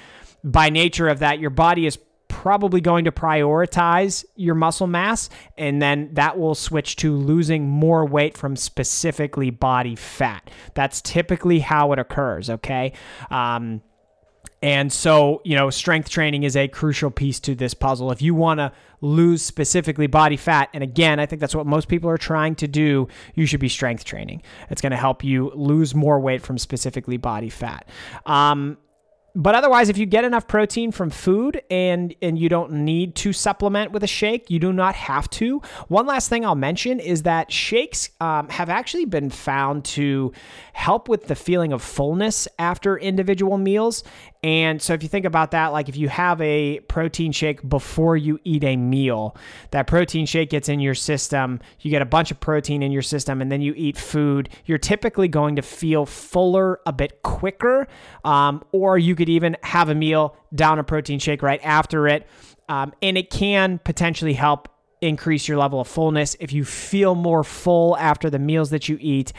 by 0.43 0.69
nature 0.69 1.09
of 1.09 1.21
that, 1.21 1.39
your 1.39 1.51
body 1.51 1.87
is 1.87 1.97
probably 2.43 2.81
going 2.81 3.05
to 3.05 3.11
prioritize 3.11 4.25
your 4.37 4.55
muscle 4.55 4.87
mass, 4.87 5.29
and 5.57 5.83
then 5.83 6.09
that 6.13 6.39
will 6.39 6.55
switch 6.55 6.95
to 6.95 7.13
losing 7.13 7.69
more 7.69 8.07
weight 8.07 8.39
from 8.39 8.55
specifically 8.55 9.51
body 9.51 9.97
fat. 9.97 10.49
That's 10.75 11.01
typically 11.01 11.59
how 11.59 11.93
it 11.93 11.99
occurs, 11.99 12.49
okay? 12.49 12.93
Um, 13.29 13.83
and 14.63 14.93
so, 14.93 15.43
you 15.45 15.57
know, 15.57 15.69
strength 15.71 16.11
training 16.11 16.45
is 16.45 16.57
a 16.57 16.69
crucial 16.69 17.11
piece 17.11 17.41
to 17.41 17.57
this 17.57 17.75
puzzle. 17.75 18.13
If 18.13 18.23
you 18.23 18.37
want 18.37 18.59
to 18.59 18.71
lose 19.01 19.43
specifically 19.43 20.07
body 20.07 20.37
fat, 20.37 20.69
and 20.73 20.85
again, 20.85 21.19
I 21.19 21.27
think 21.27 21.41
that's 21.41 21.57
what 21.57 21.67
most 21.67 21.89
people 21.89 22.09
are 22.09 22.19
trying 22.19 22.55
to 22.57 22.69
do, 22.69 23.09
you 23.35 23.47
should 23.47 23.61
be 23.61 23.69
strength 23.69 24.05
training. 24.05 24.43
It's 24.71 24.81
going 24.81 24.93
to 24.93 24.97
help 24.97 25.25
you 25.25 25.51
lose 25.57 25.93
more 25.93 26.21
weight 26.21 26.43
from 26.43 26.57
specifically 26.57 27.17
body 27.17 27.51
fat. 27.51 27.89
Um, 28.27 28.79
but 29.35 29.55
otherwise, 29.55 29.89
if 29.89 29.99
you 29.99 30.07
get 30.07 30.25
enough 30.25 30.49
protein 30.49 30.91
from 30.91 31.11
food 31.11 31.63
and 31.71 32.15
and 32.23 32.39
you 32.39 32.49
don't 32.49 32.73
need 32.73 33.15
to 33.17 33.33
supplement 33.33 33.93
with 33.93 34.03
a 34.03 34.07
shake, 34.07 34.51
you 34.51 34.59
do 34.59 34.73
not 34.73 34.95
have 34.95 35.29
to. 35.31 35.61
One 35.89 36.07
last 36.07 36.29
thing 36.29 36.45
I'll 36.45 36.55
mention 36.55 36.99
is 36.99 37.23
that 37.23 37.53
shakes 37.53 38.11
um, 38.21 38.49
have 38.49 38.69
actually 38.69 39.05
been 39.05 39.31
found 39.31 39.85
to 39.87 40.33
help 40.73 41.09
with 41.09 41.29
the 41.29 41.35
feeling 41.35 41.73
of 41.73 41.83
fullness 41.83 42.49
after 42.59 42.97
individual 42.97 43.59
meals. 43.59 44.03
And 44.49 44.81
so 44.81 44.95
if 44.95 45.03
you 45.03 45.11
think 45.11 45.27
about 45.27 45.51
that, 45.51 45.75
like 45.75 45.91
if 45.91 45.97
you 45.99 46.09
have 46.09 46.41
a 46.41 46.81
protein 46.89 47.33
shake 47.33 47.69
before 47.69 48.17
you 48.17 48.41
eat 48.45 48.65
a 48.65 48.79
meal, 48.79 49.37
that 49.73 49.87
protein 49.87 50.25
shake 50.25 50.49
gets 50.49 50.71
in 50.71 50.81
your 50.81 50.95
system, 50.95 51.61
you 51.81 51.91
get 51.91 52.01
a 52.01 52.07
bunch 52.07 52.31
of 52.31 52.41
protein 52.41 52.83
in 52.83 52.91
your 52.91 53.03
system, 53.03 53.43
and 53.43 53.53
then 53.53 53.61
you 53.61 53.75
eat 53.77 53.99
food, 53.99 54.49
you're 54.65 54.79
typically 54.79 55.29
going 55.29 55.57
to 55.57 55.61
feel 55.61 56.07
fuller 56.07 56.81
a 56.87 56.95
bit 56.95 57.21
quicker. 57.21 57.87
Um, 58.25 58.65
or 58.73 58.97
you 58.97 59.15
could 59.15 59.29
even 59.29 59.55
have 59.65 59.91
a 59.91 59.95
meal, 59.95 60.35
down 60.55 60.79
a 60.79 60.83
protein 60.83 61.19
shake 61.19 61.43
right 61.43 61.61
after 61.63 62.09
it. 62.09 62.27
Um, 62.71 62.95
and 63.03 63.19
it 63.19 63.29
can 63.29 63.79
potentially 63.81 64.33
help 64.33 64.71
increase 65.03 65.47
your 65.47 65.59
level 65.59 65.79
of 65.79 65.89
fullness. 65.89 66.37
If 66.41 66.55
you 66.55 66.65
feel 66.65 67.15
more 67.15 67.45
full 67.45 67.99
after 67.99 68.31
the 68.31 68.39
meals 68.39 68.71
that 68.71 68.89
you 68.89 68.97
eat, 68.99 69.35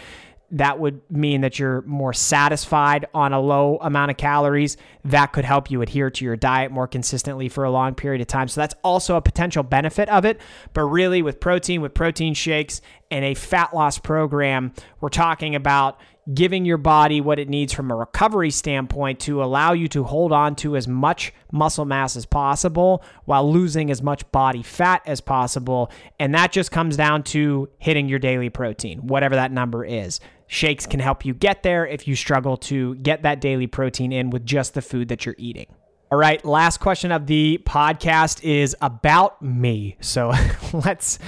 that 0.51 0.79
would 0.79 1.01
mean 1.11 1.41
that 1.41 1.59
you're 1.59 1.81
more 1.83 2.13
satisfied 2.13 3.05
on 3.13 3.33
a 3.33 3.39
low 3.39 3.77
amount 3.81 4.11
of 4.11 4.17
calories. 4.17 4.77
That 5.05 5.27
could 5.27 5.45
help 5.45 5.69
you 5.69 5.81
adhere 5.81 6.09
to 6.09 6.25
your 6.25 6.35
diet 6.35 6.71
more 6.71 6.87
consistently 6.87 7.49
for 7.49 7.63
a 7.63 7.71
long 7.71 7.95
period 7.95 8.21
of 8.21 8.27
time. 8.27 8.47
So 8.47 8.61
that's 8.61 8.75
also 8.83 9.15
a 9.15 9.21
potential 9.21 9.63
benefit 9.63 10.09
of 10.09 10.25
it. 10.25 10.39
But 10.73 10.83
really, 10.83 11.21
with 11.21 11.39
protein, 11.39 11.81
with 11.81 11.93
protein 11.93 12.33
shakes 12.33 12.81
and 13.11 13.23
a 13.23 13.33
fat 13.33 13.73
loss 13.73 13.99
program, 13.99 14.73
we're 15.01 15.09
talking 15.09 15.55
about 15.55 15.99
giving 16.33 16.65
your 16.65 16.77
body 16.77 17.21
what 17.21 17.39
it 17.39 17.49
needs 17.49 17.73
from 17.73 17.91
a 17.91 17.95
recovery 17.95 18.51
standpoint 18.51 19.19
to 19.19 19.43
allow 19.43 19.73
you 19.73 19.87
to 19.87 20.03
hold 20.03 20.31
on 20.31 20.55
to 20.55 20.75
as 20.75 20.87
much 20.87 21.33
muscle 21.51 21.85
mass 21.85 22.15
as 22.15 22.25
possible 22.25 23.03
while 23.25 23.51
losing 23.51 23.89
as 23.89 24.01
much 24.01 24.29
body 24.31 24.61
fat 24.61 25.01
as 25.05 25.21
possible. 25.21 25.91
And 26.19 26.33
that 26.35 26.51
just 26.51 26.71
comes 26.71 26.97
down 26.97 27.23
to 27.23 27.69
hitting 27.77 28.07
your 28.07 28.19
daily 28.19 28.49
protein, 28.49 28.99
whatever 28.99 29.35
that 29.35 29.51
number 29.51 29.83
is. 29.83 30.19
Shakes 30.47 30.85
can 30.85 30.99
help 30.99 31.25
you 31.25 31.33
get 31.33 31.63
there 31.63 31.85
if 31.85 32.07
you 32.07 32.15
struggle 32.15 32.57
to 32.57 32.95
get 32.95 33.21
that 33.23 33.39
daily 33.39 33.67
protein 33.67 34.11
in 34.11 34.29
with 34.29 34.45
just 34.45 34.73
the 34.73 34.81
food 34.81 35.09
that 35.09 35.25
you're 35.25 35.35
eating. 35.37 35.67
All 36.11 36.17
right, 36.17 36.43
last 36.43 36.79
question 36.79 37.11
of 37.11 37.27
the 37.27 37.61
podcast 37.65 38.43
is 38.43 38.75
about 38.81 39.39
me. 39.43 39.95
So 40.01 40.33
let's 40.73 41.19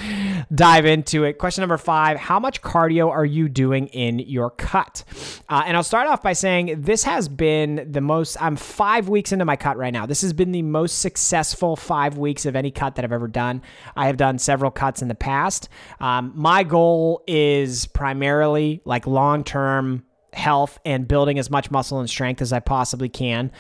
dive 0.56 0.88
into 0.88 1.24
it. 1.24 1.38
Question 1.38 1.62
number 1.62 1.78
five 1.78 2.18
How 2.18 2.40
much 2.40 2.64
cardio 2.64 3.08
are 3.08 3.24
you 3.24 3.48
doing 3.48 3.88
in 3.90 4.18
your 4.18 4.50
cut? 4.50 5.04
Uh, 5.48 5.62
and 5.68 5.78
I'll 5.78 5.84
start 5.84 6.08
off 6.08 6.24
by 6.24 6.34
saying 6.34 6.82
this 6.82 7.04
has 7.04 7.30
been 7.30 7.90
the 7.92 8.02
most, 8.02 8.42
I'm 8.42 8.56
five 8.56 9.08
weeks 9.08 9.32
into 9.32 9.46
my 9.46 9.56
cut 9.56 9.78
right 9.78 9.94
now. 9.94 10.08
This 10.08 10.24
has 10.24 10.34
been 10.34 10.52
the 10.52 10.64
most 10.64 10.98
successful 10.98 11.76
five 11.76 12.18
weeks 12.18 12.48
of 12.48 12.56
any 12.56 12.72
cut 12.72 12.96
that 12.96 13.06
I've 13.06 13.12
ever 13.12 13.28
done. 13.28 13.62
I 13.96 14.08
have 14.08 14.18
done 14.18 14.40
several 14.40 14.72
cuts 14.72 15.04
in 15.04 15.10
the 15.10 15.14
past. 15.16 15.70
Um, 16.00 16.34
my 16.34 16.64
goal 16.64 17.22
is 17.28 17.86
primarily 17.86 18.82
like 18.84 19.06
long 19.06 19.44
term 19.44 20.06
health 20.34 20.80
and 20.86 21.08
building 21.08 21.38
as 21.40 21.50
much 21.50 21.72
muscle 21.72 22.00
and 22.00 22.10
strength 22.10 22.42
as 22.42 22.54
I 22.54 22.60
possibly 22.60 23.10
can. 23.10 23.52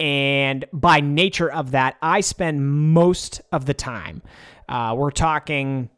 And 0.00 0.64
by 0.72 1.00
nature 1.00 1.52
of 1.52 1.72
that, 1.72 1.96
I 2.00 2.22
spend 2.22 2.66
most 2.66 3.42
of 3.52 3.66
the 3.66 3.74
time, 3.74 4.22
uh, 4.66 4.94
we're 4.96 5.10
talking 5.10 5.90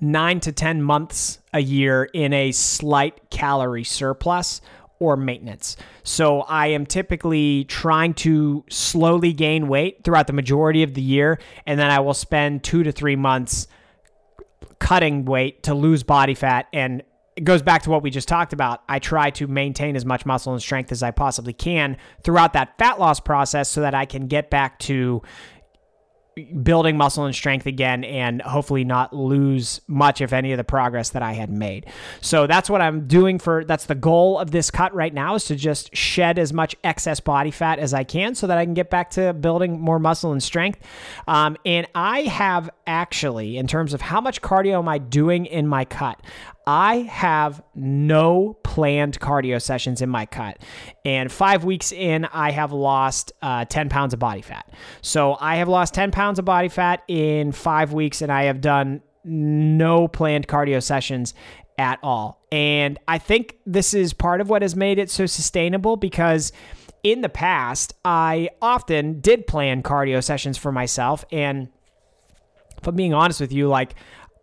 nine 0.00 0.40
to 0.40 0.52
10 0.52 0.82
months 0.82 1.38
a 1.52 1.60
year 1.60 2.04
in 2.04 2.32
a 2.34 2.52
slight 2.52 3.30
calorie 3.30 3.82
surplus 3.82 4.60
or 4.98 5.16
maintenance. 5.16 5.76
So 6.02 6.42
I 6.42 6.68
am 6.68 6.84
typically 6.84 7.64
trying 7.64 8.14
to 8.14 8.64
slowly 8.68 9.32
gain 9.32 9.68
weight 9.68 10.04
throughout 10.04 10.26
the 10.26 10.32
majority 10.32 10.82
of 10.82 10.94
the 10.94 11.02
year. 11.02 11.40
And 11.66 11.80
then 11.80 11.90
I 11.90 12.00
will 12.00 12.14
spend 12.14 12.62
two 12.62 12.82
to 12.82 12.92
three 12.92 13.16
months 13.16 13.68
cutting 14.78 15.24
weight 15.24 15.62
to 15.64 15.74
lose 15.74 16.02
body 16.02 16.34
fat 16.34 16.66
and 16.72 17.02
it 17.38 17.44
goes 17.44 17.62
back 17.62 17.82
to 17.82 17.90
what 17.90 18.02
we 18.02 18.10
just 18.10 18.26
talked 18.26 18.52
about. 18.52 18.82
I 18.88 18.98
try 18.98 19.30
to 19.30 19.46
maintain 19.46 19.94
as 19.94 20.04
much 20.04 20.26
muscle 20.26 20.52
and 20.52 20.60
strength 20.60 20.90
as 20.90 21.04
I 21.04 21.12
possibly 21.12 21.52
can 21.52 21.96
throughout 22.24 22.54
that 22.54 22.76
fat 22.78 22.98
loss 22.98 23.20
process 23.20 23.68
so 23.68 23.80
that 23.82 23.94
I 23.94 24.06
can 24.06 24.26
get 24.26 24.50
back 24.50 24.80
to 24.80 25.22
building 26.62 26.96
muscle 26.96 27.24
and 27.24 27.34
strength 27.34 27.66
again 27.66 28.04
and 28.04 28.42
hopefully 28.42 28.84
not 28.84 29.12
lose 29.12 29.80
much 29.86 30.20
if 30.20 30.32
any 30.32 30.52
of 30.52 30.56
the 30.56 30.64
progress 30.64 31.10
that 31.10 31.22
I 31.22 31.32
had 31.32 31.50
made. 31.50 31.86
So 32.20 32.46
that's 32.46 32.68
what 32.68 32.80
I'm 32.80 33.06
doing 33.06 33.38
for 33.38 33.64
that's 33.64 33.86
the 33.86 33.94
goal 33.94 34.38
of 34.38 34.50
this 34.50 34.70
cut 34.70 34.94
right 34.94 35.12
now 35.12 35.34
is 35.34 35.44
to 35.46 35.56
just 35.56 35.94
shed 35.96 36.38
as 36.38 36.52
much 36.52 36.76
excess 36.84 37.20
body 37.20 37.50
fat 37.50 37.78
as 37.78 37.94
I 37.94 38.04
can 38.04 38.34
so 38.34 38.46
that 38.46 38.58
I 38.58 38.64
can 38.64 38.74
get 38.74 38.90
back 38.90 39.10
to 39.10 39.32
building 39.32 39.80
more 39.80 39.98
muscle 39.98 40.32
and 40.32 40.42
strength. 40.42 40.80
Um, 41.26 41.56
and 41.64 41.86
I 41.94 42.22
have 42.22 42.70
actually 42.86 43.56
in 43.56 43.66
terms 43.66 43.94
of 43.94 44.00
how 44.00 44.20
much 44.20 44.42
cardio 44.42 44.78
am 44.78 44.88
I 44.88 44.98
doing 44.98 45.46
in 45.46 45.66
my 45.66 45.84
cut, 45.84 46.20
I 46.70 46.96
have 46.96 47.62
no 47.74 48.58
planned 48.62 49.18
cardio 49.20 49.60
sessions 49.60 50.02
in 50.02 50.10
my 50.10 50.26
cut. 50.26 50.58
And 51.02 51.32
five 51.32 51.64
weeks 51.64 51.92
in, 51.92 52.26
I 52.26 52.50
have 52.50 52.72
lost 52.72 53.32
uh, 53.40 53.64
10 53.64 53.88
pounds 53.88 54.12
of 54.12 54.20
body 54.20 54.42
fat. 54.42 54.70
So 55.00 55.38
I 55.40 55.56
have 55.56 55.68
lost 55.68 55.94
10 55.94 56.10
pounds 56.10 56.38
of 56.38 56.44
body 56.44 56.68
fat 56.68 57.04
in 57.08 57.52
five 57.52 57.94
weeks, 57.94 58.20
and 58.20 58.30
I 58.30 58.42
have 58.42 58.60
done 58.60 59.00
no 59.24 60.08
planned 60.08 60.46
cardio 60.46 60.82
sessions 60.82 61.32
at 61.78 62.00
all. 62.02 62.44
And 62.52 62.98
I 63.08 63.16
think 63.16 63.56
this 63.64 63.94
is 63.94 64.12
part 64.12 64.42
of 64.42 64.50
what 64.50 64.60
has 64.60 64.76
made 64.76 64.98
it 64.98 65.08
so 65.08 65.24
sustainable 65.24 65.96
because 65.96 66.52
in 67.02 67.22
the 67.22 67.30
past, 67.30 67.94
I 68.04 68.50
often 68.60 69.20
did 69.20 69.46
plan 69.46 69.82
cardio 69.82 70.22
sessions 70.22 70.58
for 70.58 70.70
myself. 70.70 71.24
And 71.32 71.70
if 72.76 72.86
I'm 72.86 72.94
being 72.94 73.14
honest 73.14 73.40
with 73.40 73.54
you, 73.54 73.68
like 73.68 73.94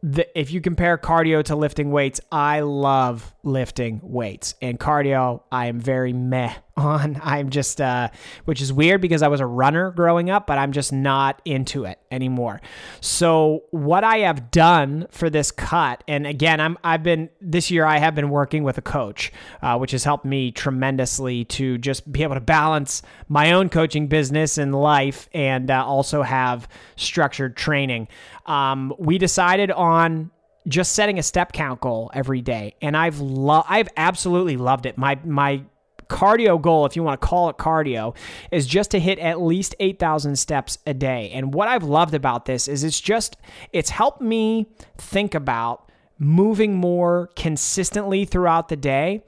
the, 0.05 0.39
if 0.39 0.51
you 0.51 0.61
compare 0.61 0.99
cardio 0.99 1.43
to 1.45 1.55
lifting 1.55 1.89
weights, 1.89 2.21
I 2.31 2.59
love 2.59 3.33
lifting 3.43 3.99
weights. 4.03 4.53
And 4.61 4.79
cardio, 4.79 5.41
I 5.51 5.65
am 5.65 5.79
very 5.79 6.13
meh 6.13 6.53
on. 6.85 7.19
I'm 7.23 7.49
just, 7.49 7.79
uh, 7.79 8.09
which 8.45 8.61
is 8.61 8.73
weird 8.73 9.01
because 9.01 9.21
I 9.21 9.27
was 9.27 9.39
a 9.39 9.45
runner 9.45 9.91
growing 9.91 10.29
up, 10.29 10.45
but 10.45 10.57
I'm 10.57 10.71
just 10.71 10.91
not 10.91 11.41
into 11.45 11.85
it 11.85 11.99
anymore. 12.11 12.61
So 13.01 13.63
what 13.71 14.03
I 14.03 14.19
have 14.19 14.51
done 14.51 15.07
for 15.09 15.29
this 15.29 15.51
cut, 15.51 16.03
and 16.07 16.27
again, 16.27 16.59
I'm 16.59 16.77
I've 16.83 17.03
been 17.03 17.29
this 17.39 17.71
year 17.71 17.85
I 17.85 17.97
have 17.99 18.13
been 18.13 18.29
working 18.29 18.63
with 18.63 18.77
a 18.77 18.81
coach, 18.81 19.31
uh, 19.61 19.77
which 19.77 19.91
has 19.91 20.03
helped 20.03 20.25
me 20.25 20.51
tremendously 20.51 21.45
to 21.45 21.77
just 21.77 22.11
be 22.11 22.23
able 22.23 22.35
to 22.35 22.41
balance 22.41 23.01
my 23.29 23.53
own 23.53 23.69
coaching 23.69 24.07
business 24.07 24.57
and 24.57 24.75
life, 24.75 25.29
and 25.33 25.71
uh, 25.71 25.85
also 25.85 26.23
have 26.23 26.67
structured 26.97 27.55
training. 27.55 28.07
Um, 28.45 28.93
we 28.99 29.17
decided 29.17 29.71
on 29.71 30.31
just 30.67 30.93
setting 30.93 31.19
a 31.19 31.23
step 31.23 31.53
count 31.53 31.79
goal 31.79 32.09
every 32.15 32.41
day 32.41 32.73
and 32.81 32.97
I've 32.97 33.19
lo- 33.19 33.63
I've 33.69 33.87
absolutely 33.97 34.57
loved 34.57 34.87
it. 34.87 34.97
My 34.97 35.19
my 35.23 35.63
cardio 36.07 36.61
goal, 36.61 36.85
if 36.85 36.95
you 36.95 37.03
want 37.03 37.19
to 37.19 37.27
call 37.27 37.49
it 37.49 37.57
cardio, 37.57 38.15
is 38.51 38.67
just 38.67 38.91
to 38.91 38.99
hit 38.99 39.19
at 39.19 39.41
least 39.41 39.75
8,000 39.79 40.37
steps 40.37 40.77
a 40.85 40.93
day. 40.93 41.31
And 41.33 41.53
what 41.53 41.67
I've 41.67 41.83
loved 41.83 42.13
about 42.13 42.45
this 42.45 42.67
is 42.67 42.83
it's 42.83 43.01
just, 43.01 43.37
it's 43.73 43.89
helped 43.89 44.21
me 44.21 44.67
think 44.97 45.35
about 45.35 45.89
moving 46.17 46.75
more 46.75 47.29
consistently 47.35 48.25
throughout 48.25 48.69
the 48.69 48.75
day. 48.75 49.23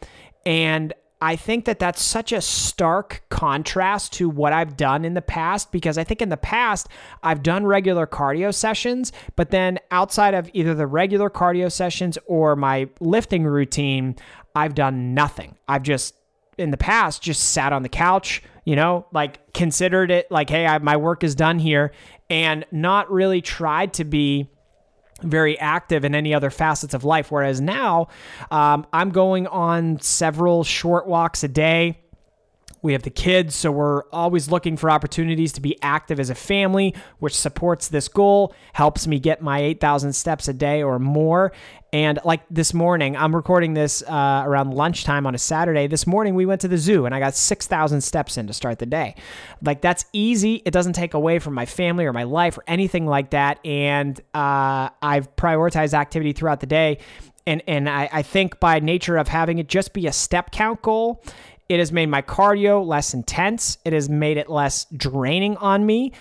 And 0.45 0.93
I 1.19 1.35
think 1.35 1.65
that 1.65 1.79
that's 1.79 2.01
such 2.01 2.31
a 2.31 2.41
stark 2.41 3.23
contrast 3.29 4.13
to 4.13 4.29
what 4.29 4.53
I've 4.53 4.77
done 4.77 5.03
in 5.03 5.15
the 5.15 5.21
past 5.21 5.71
because 5.71 5.97
I 5.97 6.03
think 6.03 6.21
in 6.21 6.29
the 6.29 6.37
past 6.37 6.87
I've 7.23 7.41
done 7.41 7.65
regular 7.65 8.05
cardio 8.05 8.53
sessions, 8.53 9.11
but 9.35 9.49
then 9.49 9.79
outside 9.89 10.35
of 10.35 10.49
either 10.53 10.75
the 10.75 10.85
regular 10.85 11.29
cardio 11.31 11.71
sessions 11.71 12.19
or 12.27 12.55
my 12.55 12.89
lifting 12.99 13.45
routine, 13.45 14.15
I've 14.55 14.75
done 14.75 15.15
nothing. 15.15 15.57
I've 15.67 15.83
just 15.83 16.13
in 16.57 16.71
the 16.71 16.77
past 16.77 17.21
just 17.21 17.51
sat 17.51 17.73
on 17.73 17.83
the 17.83 17.89
couch, 17.89 18.41
you 18.65 18.75
know, 18.75 19.05
like 19.11 19.53
considered 19.53 20.11
it 20.11 20.29
like, 20.31 20.49
hey, 20.49 20.65
I, 20.65 20.77
my 20.79 20.97
work 20.97 21.23
is 21.23 21.35
done 21.35 21.59
here, 21.59 21.91
and 22.29 22.65
not 22.71 23.11
really 23.11 23.41
tried 23.41 23.93
to 23.93 24.03
be 24.03 24.49
very 25.21 25.57
active 25.59 26.05
in 26.05 26.13
any 26.13 26.33
other 26.33 26.49
facets 26.49 26.93
of 26.93 27.03
life. 27.03 27.31
Whereas 27.31 27.59
now, 27.59 28.09
um, 28.51 28.85
I'm 28.93 29.09
going 29.09 29.47
on 29.47 29.99
several 29.99 30.63
short 30.63 31.07
walks 31.07 31.43
a 31.43 31.47
day. 31.47 31.99
We 32.81 32.93
have 32.93 33.03
the 33.03 33.09
kids, 33.09 33.55
so 33.55 33.71
we're 33.71 34.03
always 34.11 34.49
looking 34.49 34.77
for 34.77 34.89
opportunities 34.89 35.53
to 35.53 35.61
be 35.61 35.77
active 35.81 36.19
as 36.19 36.29
a 36.29 36.35
family, 36.35 36.95
which 37.19 37.35
supports 37.35 37.87
this 37.87 38.07
goal, 38.07 38.53
helps 38.73 39.07
me 39.07 39.19
get 39.19 39.41
my 39.41 39.59
8,000 39.59 40.13
steps 40.13 40.47
a 40.47 40.53
day 40.53 40.83
or 40.83 40.99
more. 40.99 41.51
And 41.93 42.19
like 42.25 42.41
this 42.49 42.73
morning, 42.73 43.15
I'm 43.15 43.35
recording 43.35 43.73
this 43.73 44.03
uh, 44.03 44.43
around 44.45 44.73
lunchtime 44.73 45.25
on 45.25 45.33
a 45.33 45.37
Saturday. 45.37 45.87
This 45.87 46.05
morning, 46.05 46.35
we 46.35 46.45
went 46.45 46.61
to 46.61 46.67
the 46.67 46.77
zoo 46.77 47.05
and 47.05 47.15
I 47.15 47.19
got 47.19 47.33
6,000 47.33 48.01
steps 48.01 48.37
in 48.37 48.47
to 48.47 48.53
start 48.53 48.79
the 48.79 48.85
day. 48.85 49.15
Like, 49.61 49.81
that's 49.81 50.05
easy. 50.11 50.61
It 50.65 50.71
doesn't 50.71 50.93
take 50.93 51.13
away 51.13 51.39
from 51.39 51.53
my 51.53 51.65
family 51.65 52.05
or 52.05 52.13
my 52.13 52.23
life 52.23 52.57
or 52.57 52.63
anything 52.67 53.05
like 53.05 53.29
that. 53.29 53.65
And 53.65 54.19
uh, 54.33 54.89
I've 55.01 55.33
prioritized 55.37 55.93
activity 55.93 56.33
throughout 56.33 56.59
the 56.59 56.67
day. 56.67 56.99
And, 57.45 57.63
and 57.65 57.89
I, 57.89 58.09
I 58.11 58.21
think 58.21 58.59
by 58.59 58.79
nature 58.79 59.15
of 59.15 59.29
having 59.29 59.57
it 59.57 59.69
just 59.69 59.93
be 59.93 60.07
a 60.07 60.11
step 60.11 60.51
count 60.51 60.81
goal, 60.81 61.23
it 61.69 61.79
has 61.79 61.91
made 61.91 62.07
my 62.07 62.21
cardio 62.21 62.85
less 62.85 63.13
intense. 63.13 63.77
It 63.83 63.93
has 63.93 64.09
made 64.09 64.37
it 64.37 64.49
less 64.49 64.85
draining 64.95 65.57
on 65.57 65.85
me. 65.85 66.13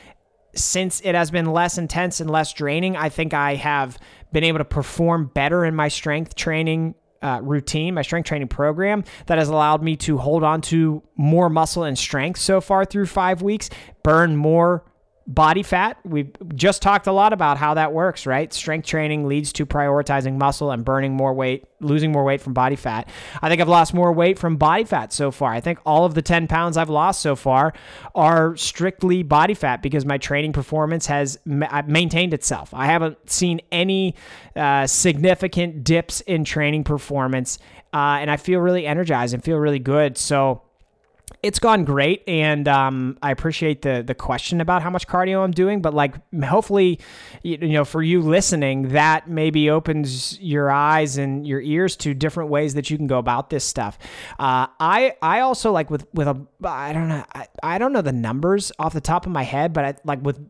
Since 0.55 1.03
it 1.05 1.15
has 1.15 1.31
been 1.31 1.53
less 1.53 1.79
intense 1.79 2.21
and 2.21 2.31
less 2.31 2.53
draining, 2.53 2.97
I 2.97 3.11
think 3.11 3.35
I 3.35 3.55
have 3.57 3.99
been 4.33 4.45
able 4.45 4.59
to 4.59 4.65
perform 4.65 5.31
better 5.35 5.65
in 5.65 5.75
my 5.75 5.89
strength 5.89 6.35
training 6.35 6.95
uh, 7.23 7.41
routine, 7.43 7.95
my 7.95 8.03
strength 8.03 8.27
training 8.27 8.49
program 8.49 9.05
that 9.27 9.39
has 9.39 9.49
allowed 9.49 9.83
me 9.83 9.97
to 9.97 10.19
hold 10.19 10.45
on 10.45 10.61
to 10.63 11.03
more 11.17 11.49
muscle 11.49 11.85
and 11.85 11.99
strength 11.99 12.41
so 12.41 12.61
far 12.61 12.85
through 12.85 13.07
five 13.07 13.43
weeks, 13.43 13.71
burn 14.03 14.37
more 14.37 14.85
body 15.27 15.63
fat. 15.63 15.99
We've 16.05 16.31
just 16.55 16.83
talked 16.83 17.07
a 17.07 17.13
lot 17.13 17.33
about 17.33 17.59
how 17.59 17.75
that 17.75 17.93
works, 17.93 18.27
right? 18.27 18.53
Strength 18.53 18.87
training 18.87 19.27
leads 19.27 19.53
to 19.55 19.67
prioritizing 19.67 20.37
muscle 20.37 20.71
and 20.71 20.85
burning 20.85 21.15
more 21.15 21.35
weight, 21.35 21.65
losing 21.81 22.13
more 22.13 22.23
weight 22.23 22.41
from 22.41 22.53
body 22.53 22.77
fat. 22.77 23.09
I 23.43 23.49
think 23.49 23.61
I've 23.61 23.69
lost 23.69 23.93
more 23.93 24.13
weight 24.13 24.39
from 24.39 24.57
body 24.57 24.85
fat 24.85 25.13
so 25.13 25.31
far. 25.31 25.53
I 25.53 25.61
think 25.61 25.81
all 25.85 26.05
of 26.05 26.15
the 26.15 26.23
10 26.23 26.47
pounds 26.47 26.77
I've 26.77 26.91
lost 26.91 27.21
so 27.21 27.35
far 27.35 27.73
are 28.15 28.57
strictly 28.57 29.25
body 29.25 29.55
fat 29.55 29.83
because 29.83 30.05
my 30.05 30.19
training 30.19 30.53
performance 30.53 31.07
has 31.07 31.39
maintained 31.45 32.33
itself. 32.33 32.73
I 32.73 32.87
haven't 32.87 33.29
seen 33.29 33.61
any 33.73 34.15
uh, 34.55 34.87
significant 34.87 35.83
dips 35.83 36.21
in 36.21 36.45
training 36.45 36.85
performance, 36.85 37.59
uh, 37.93 38.19
and 38.21 38.31
I 38.31 38.37
feel 38.37 38.61
really 38.61 38.87
energized 38.87 39.35
and 39.35 39.43
feel 39.43 39.59
really 39.59 39.81
good. 39.81 40.17
So, 40.19 40.63
it's 41.47 41.61
gone 41.61 41.85
great, 41.85 42.25
and 42.27 42.67
um, 42.67 43.17
I 43.23 43.31
appreciate 43.31 43.83
the 43.83 44.03
the 44.05 44.17
question 44.17 44.61
about 44.61 44.83
how 44.83 44.91
much 44.91 45.07
cardio 45.07 45.45
I'm 45.45 45.53
doing. 45.53 45.81
But 45.81 45.95
like, 45.95 46.17
hopefully, 46.43 46.99
you 47.45 47.57
know, 47.69 47.85
for 47.85 48.03
you 48.03 48.21
listening, 48.21 48.89
that 48.89 49.29
maybe 49.29 49.71
opens 49.71 50.41
your 50.41 50.73
eyes 50.73 51.19
and 51.19 51.47
your 51.47 51.61
ears 51.61 51.95
to 51.99 52.15
different 52.15 52.51
ways 52.51 52.75
that 52.75 52.91
you 52.91 52.97
can 52.97 53.07
go 53.07 53.19
about 53.19 53.51
this 53.51 53.65
stuff. 53.65 53.97
Uh, 54.41 54.67
I 54.81 55.15
I 55.23 55.41
also 55.41 55.71
like 55.71 55.89
with 55.89 56.07
with 56.13 56.27
a 56.27 56.45
I 56.65 56.93
don't 56.93 57.09
know 57.09 57.25
I, 57.33 57.47
I 57.63 57.79
don't 57.79 57.93
know 57.93 58.03
the 58.03 58.13
numbers 58.13 58.73
off 58.81 58.93
the 58.93 59.01
top 59.01 59.25
of 59.25 59.31
my 59.31 59.45
head, 59.45 59.73
but 59.73 59.85
I 59.85 59.95
like 60.05 60.25
with 60.25 60.45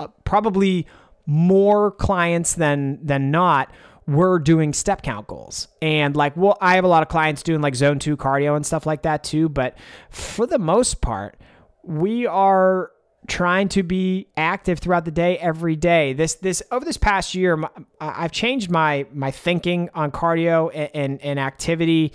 uh, 0.00 0.08
probably 0.24 0.88
more 1.24 1.92
clients 1.92 2.54
than 2.54 2.98
than 3.06 3.30
not 3.30 3.70
we're 4.06 4.38
doing 4.38 4.72
step 4.72 5.02
count 5.02 5.26
goals. 5.26 5.68
And 5.80 6.16
like, 6.16 6.36
well, 6.36 6.58
I 6.60 6.74
have 6.74 6.84
a 6.84 6.88
lot 6.88 7.02
of 7.02 7.08
clients 7.08 7.42
doing 7.42 7.60
like 7.60 7.74
zone 7.74 7.98
two 7.98 8.16
cardio 8.16 8.56
and 8.56 8.66
stuff 8.66 8.86
like 8.86 9.02
that 9.02 9.24
too. 9.24 9.48
But 9.48 9.76
for 10.10 10.46
the 10.46 10.58
most 10.58 11.00
part, 11.00 11.36
we 11.82 12.26
are 12.26 12.90
trying 13.28 13.68
to 13.68 13.82
be 13.82 14.26
active 14.36 14.80
throughout 14.80 15.04
the 15.04 15.10
day 15.12 15.38
every 15.38 15.76
day 15.76 16.12
this 16.12 16.34
this 16.36 16.60
over 16.72 16.84
this 16.84 16.96
past 16.96 17.36
year 17.36 17.62
i've 18.00 18.32
changed 18.32 18.68
my 18.68 19.06
my 19.12 19.30
thinking 19.30 19.88
on 19.94 20.10
cardio 20.10 20.70
and, 20.74 20.90
and, 20.92 21.22
and 21.22 21.38
activity 21.38 22.12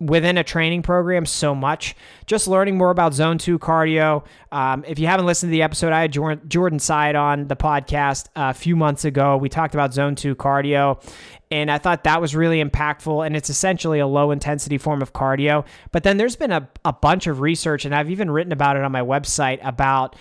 within 0.00 0.38
a 0.38 0.44
training 0.44 0.82
program 0.82 1.26
so 1.26 1.54
much. 1.54 1.96
Just 2.26 2.46
learning 2.46 2.78
more 2.78 2.90
about 2.90 3.14
Zone 3.14 3.38
2 3.38 3.58
cardio. 3.58 4.24
Um, 4.52 4.84
if 4.86 4.98
you 4.98 5.06
haven't 5.06 5.26
listened 5.26 5.50
to 5.50 5.52
the 5.52 5.62
episode, 5.62 5.92
I 5.92 6.02
had 6.02 6.12
Jordan 6.12 6.78
Syatt 6.78 7.16
on 7.16 7.48
the 7.48 7.56
podcast 7.56 8.26
a 8.36 8.54
few 8.54 8.76
months 8.76 9.04
ago. 9.04 9.36
We 9.36 9.48
talked 9.48 9.74
about 9.74 9.92
Zone 9.92 10.14
2 10.14 10.36
cardio, 10.36 11.02
and 11.50 11.70
I 11.70 11.78
thought 11.78 12.04
that 12.04 12.20
was 12.20 12.36
really 12.36 12.62
impactful. 12.62 13.26
And 13.26 13.36
it's 13.36 13.50
essentially 13.50 13.98
a 13.98 14.06
low 14.06 14.30
intensity 14.30 14.78
form 14.78 15.02
of 15.02 15.12
cardio. 15.12 15.66
But 15.90 16.04
then 16.04 16.16
there's 16.16 16.36
been 16.36 16.52
a, 16.52 16.68
a 16.84 16.92
bunch 16.92 17.26
of 17.26 17.40
research, 17.40 17.84
and 17.84 17.94
I've 17.94 18.10
even 18.10 18.30
written 18.30 18.52
about 18.52 18.76
it 18.76 18.84
on 18.84 18.92
my 18.92 19.02
website 19.02 19.58
about, 19.62 20.14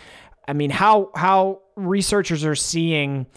I 0.47 0.53
mean, 0.53 0.71
how, 0.71 1.11
how 1.13 1.61
researchers 1.75 2.43
are 2.43 2.55
seeing 2.55 3.27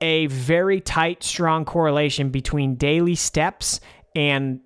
a 0.00 0.26
very 0.26 0.80
tight, 0.80 1.22
strong 1.22 1.64
correlation 1.64 2.30
between 2.30 2.76
daily 2.76 3.14
steps 3.14 3.80
and 4.14 4.60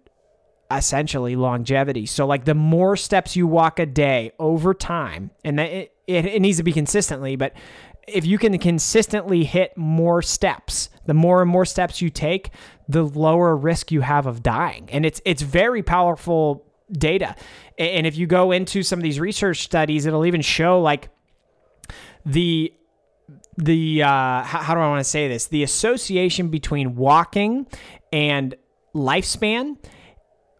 essentially 0.76 1.36
longevity. 1.36 2.06
So 2.06 2.26
like 2.26 2.44
the 2.44 2.54
more 2.54 2.96
steps 2.96 3.36
you 3.36 3.46
walk 3.46 3.78
a 3.78 3.86
day 3.86 4.32
over 4.38 4.74
time, 4.74 5.30
and 5.44 5.60
it, 5.60 5.94
it, 6.06 6.26
it 6.26 6.40
needs 6.40 6.58
to 6.58 6.62
be 6.62 6.72
consistently, 6.72 7.36
but 7.36 7.52
if 8.08 8.26
you 8.26 8.38
can 8.38 8.58
consistently 8.58 9.44
hit 9.44 9.76
more 9.76 10.22
steps, 10.22 10.90
the 11.06 11.14
more 11.14 11.40
and 11.42 11.50
more 11.50 11.64
steps 11.64 12.00
you 12.00 12.10
take, 12.10 12.50
the 12.88 13.04
lower 13.04 13.56
risk 13.56 13.92
you 13.92 14.00
have 14.00 14.26
of 14.26 14.42
dying. 14.42 14.88
And 14.90 15.06
it's 15.06 15.20
it's 15.24 15.42
very 15.42 15.82
powerful 15.82 16.66
data. 16.90 17.36
And 17.78 18.06
if 18.06 18.16
you 18.16 18.26
go 18.26 18.52
into 18.52 18.82
some 18.82 18.98
of 18.98 19.02
these 19.02 19.20
research 19.20 19.62
studies, 19.62 20.06
it'll 20.06 20.26
even 20.26 20.42
show 20.42 20.80
like 20.80 21.10
the 22.26 22.72
the 23.56 24.02
uh, 24.02 24.42
how, 24.42 24.58
how 24.58 24.74
do 24.74 24.80
I 24.80 24.88
want 24.88 25.00
to 25.00 25.08
say 25.08 25.28
this? 25.28 25.46
The 25.46 25.62
association 25.62 26.48
between 26.48 26.96
walking 26.96 27.66
and 28.12 28.54
lifespan 28.94 29.78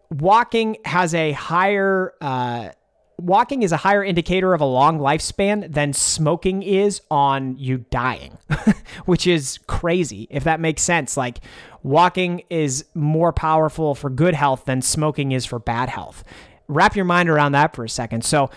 walking 0.09 0.77
has 0.85 1.13
a 1.13 1.31
higher 1.33 2.13
uh, 2.21 2.69
walking 3.17 3.63
is 3.63 3.71
a 3.71 3.77
higher 3.77 4.03
indicator 4.03 4.53
of 4.53 4.61
a 4.61 4.65
long 4.65 4.99
lifespan 4.99 5.71
than 5.71 5.93
smoking 5.93 6.63
is 6.63 7.01
on 7.09 7.57
you 7.57 7.85
dying, 7.89 8.37
which 9.05 9.27
is 9.27 9.59
crazy 9.67 10.27
if 10.29 10.43
that 10.43 10.59
makes 10.59 10.81
sense. 10.81 11.15
Like 11.15 11.39
walking 11.81 12.43
is 12.49 12.85
more 12.93 13.31
powerful 13.31 13.95
for 13.95 14.09
good 14.09 14.33
health 14.33 14.65
than 14.65 14.81
smoking 14.81 15.31
is 15.31 15.45
for 15.45 15.59
bad 15.59 15.89
health 15.89 16.23
wrap 16.67 16.95
your 16.95 17.05
mind 17.05 17.29
around 17.29 17.51
that 17.53 17.75
for 17.75 17.83
a 17.83 17.89
second. 17.89 18.23
So 18.23 18.45
uh, 18.45 18.49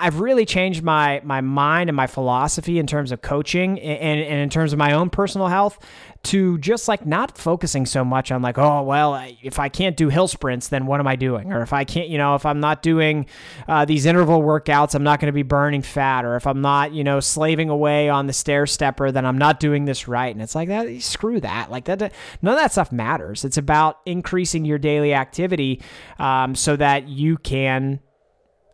I've 0.00 0.20
really 0.20 0.44
changed 0.44 0.82
my 0.82 1.20
my 1.24 1.40
mind 1.40 1.90
and 1.90 1.96
my 1.96 2.06
philosophy 2.06 2.78
in 2.78 2.86
terms 2.86 3.12
of 3.12 3.22
coaching 3.22 3.78
and, 3.80 4.20
and 4.20 4.40
in 4.40 4.50
terms 4.50 4.72
of 4.72 4.78
my 4.78 4.92
own 4.92 5.10
personal 5.10 5.48
health 5.48 5.78
to 6.24 6.56
just 6.58 6.86
like 6.86 7.04
not 7.04 7.36
focusing 7.36 7.84
so 7.84 8.04
much 8.04 8.30
on 8.30 8.42
like 8.42 8.56
oh 8.56 8.82
well 8.82 9.20
if 9.42 9.58
I 9.58 9.68
can't 9.68 9.96
do 9.96 10.08
hill 10.08 10.28
sprints 10.28 10.68
then 10.68 10.86
what 10.86 11.00
am 11.00 11.06
I 11.06 11.16
doing? 11.16 11.52
Or 11.52 11.62
if 11.62 11.72
I 11.72 11.84
can't 11.84 12.08
you 12.08 12.18
know 12.18 12.34
if 12.34 12.46
I'm 12.46 12.60
not 12.60 12.82
doing 12.82 13.26
uh, 13.66 13.84
these 13.84 14.06
interval 14.06 14.40
workouts 14.40 14.94
I'm 14.94 15.02
not 15.02 15.18
going 15.20 15.26
to 15.26 15.32
be 15.32 15.42
burning 15.42 15.82
fat. 15.82 16.24
Or 16.24 16.36
if 16.36 16.46
I'm 16.46 16.60
not 16.60 16.92
you 16.92 17.02
know 17.02 17.18
slaving 17.20 17.70
away 17.70 18.08
on 18.08 18.26
the 18.26 18.32
stair 18.32 18.66
stepper 18.66 19.10
then 19.10 19.26
I'm 19.26 19.38
not 19.38 19.58
doing 19.58 19.84
this 19.84 20.06
right. 20.06 20.32
And 20.32 20.42
it's 20.42 20.54
like 20.54 20.68
that 20.68 21.02
screw 21.02 21.40
that. 21.40 21.70
Like 21.70 21.86
that 21.86 22.00
none 22.40 22.54
of 22.54 22.60
that 22.60 22.72
stuff 22.72 22.92
matters. 22.92 23.44
It's 23.44 23.58
about 23.58 23.98
increasing 24.06 24.64
your 24.64 24.78
daily 24.78 25.14
activity 25.14 25.82
um, 26.18 26.54
so 26.54 26.76
that 26.76 27.08
you 27.08 27.36
can 27.38 28.00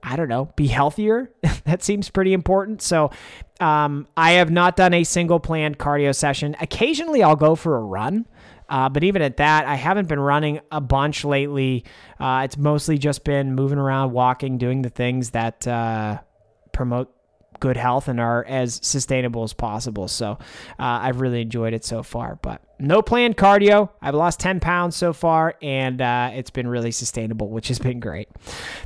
I 0.09 0.17
don't 0.17 0.29
know, 0.29 0.47
be 0.57 0.67
healthier. 0.67 1.31
that 1.65 1.83
seems 1.83 2.09
pretty 2.09 2.33
important. 2.33 2.81
So, 2.81 3.11
um, 3.61 4.07
I 4.17 4.33
have 4.33 4.51
not 4.51 4.77
done 4.77 4.95
a 4.95 5.05
single 5.05 5.39
planned 5.39 5.79
cardio 5.79 6.15
session. 6.15 6.57
Occasionally, 6.61 7.23
I'll 7.23 7.37
go 7.37 7.55
for 7.55 7.77
a 7.77 7.81
run. 7.81 8.27
Uh, 8.69 8.89
but 8.89 9.03
even 9.03 9.23
at 9.23 9.39
that, 9.39 9.67
I 9.67 9.75
haven't 9.75 10.09
been 10.09 10.21
running 10.21 10.61
a 10.71 10.81
bunch 10.81 11.25
lately. 11.25 11.85
Uh, 12.21 12.43
it's 12.45 12.57
mostly 12.57 12.99
just 12.99 13.25
been 13.25 13.55
moving 13.55 13.79
around, 13.79 14.13
walking, 14.13 14.59
doing 14.59 14.83
the 14.83 14.91
things 14.91 15.31
that 15.31 15.67
uh, 15.67 16.19
promote 16.73 17.13
good 17.61 17.77
health 17.77 18.09
and 18.09 18.21
are 18.21 18.45
as 18.45 18.79
sustainable 18.83 19.43
as 19.43 19.53
possible. 19.53 20.07
So 20.07 20.33
uh, 20.33 20.37
I've 20.79 21.21
really 21.21 21.43
enjoyed 21.43 21.73
it 21.73 21.85
so 21.85 22.03
far. 22.03 22.39
But 22.41 22.63
no 22.79 23.03
planned 23.03 23.37
cardio. 23.37 23.91
I've 24.01 24.15
lost 24.15 24.39
10 24.41 24.61
pounds 24.61 24.97
so 24.97 25.13
far, 25.13 25.57
and 25.61 26.01
uh, 26.01 26.31
it's 26.33 26.51
been 26.51 26.69
really 26.69 26.93
sustainable, 26.93 27.49
which 27.49 27.69
has 27.69 27.79
been 27.79 27.99
great. 27.99 28.29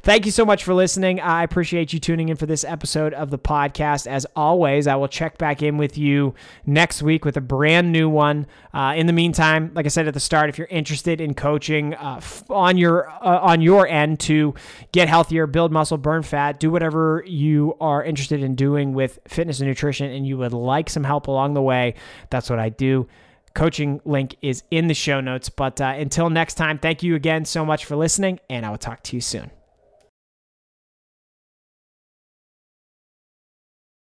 Thank 0.03 0.25
you 0.25 0.33
so 0.33 0.45
much 0.45 0.65
for 0.65 0.73
listening. 0.73 1.21
I 1.21 1.43
appreciate 1.43 1.93
you 1.93 2.01
tuning 2.01 2.29
in 2.31 2.37
for 2.37 2.47
this 2.47 2.65
episode 2.65 3.13
of 3.13 3.31
the 3.31 3.39
podcast. 3.39 4.07
As 4.07 4.27
always, 4.35 4.87
I 4.87 4.95
will 4.97 5.09
check 5.09 5.37
back 5.37 5.63
in 5.63 5.77
with 5.77 5.99
you 5.99 6.35
next 6.65 7.03
week 7.03 7.25
with 7.25 7.37
a 7.37 7.41
brand 7.41 7.93
new 7.93 8.09
one. 8.09 8.47
Uh, 8.73 8.95
in 8.97 9.07
the 9.07 9.13
meantime, 9.13 9.71
like 9.75 9.85
I 9.85 9.91
said 9.91 10.09
at 10.09 10.15
the 10.15 10.21
start, 10.21 10.49
if 10.49 10.57
you're 10.57 10.69
interested 10.69 11.21
in 11.21 11.35
coaching 11.35 11.95
uh, 11.95 12.21
on 12.49 12.79
your 12.79 13.11
uh, 13.11 13.41
on 13.41 13.61
your 13.61 13.87
end 13.87 14.21
to 14.21 14.55
get 14.93 15.09
healthier, 15.09 15.47
build 15.47 15.73
muscle, 15.73 15.99
burn 15.99 16.23
fat, 16.23 16.59
do 16.59 16.71
whatever 16.71 17.23
you 17.27 17.77
are 17.81 18.03
interested 18.03 18.43
in 18.43 18.55
doing 18.55 18.95
with 18.95 19.19
fitness 19.29 19.61
and 19.61 19.69
nutrition, 19.69 20.11
and 20.11 20.27
you 20.27 20.39
would 20.39 20.53
like 20.53 20.89
some 20.89 21.05
help 21.05 21.29
along 21.29 21.55
the 21.55 21.63
way, 21.63 21.95
that's 22.31 22.49
what 22.49 22.59
I 22.59 22.71
do 22.71 23.07
coaching 23.55 24.01
link 24.05 24.37
is 24.43 24.62
in 24.71 24.88
the 24.88 24.95
show 24.95 25.21
notes. 25.21 25.49
But 25.49 25.81
uh, 25.81 25.95
until 25.97 26.31
next 26.31 26.55
time, 26.55 26.79
thank 26.79 27.03
you 27.03 27.15
again 27.15 27.45
so 27.45 27.65
much 27.65 27.85
for 27.85 27.97
listening, 27.97 28.41
and 28.51 28.67
I 28.67 28.71
will 28.71 28.79
talk 28.79 29.03
to 29.05 29.17
you 29.17 29.21
soon. 29.21 29.51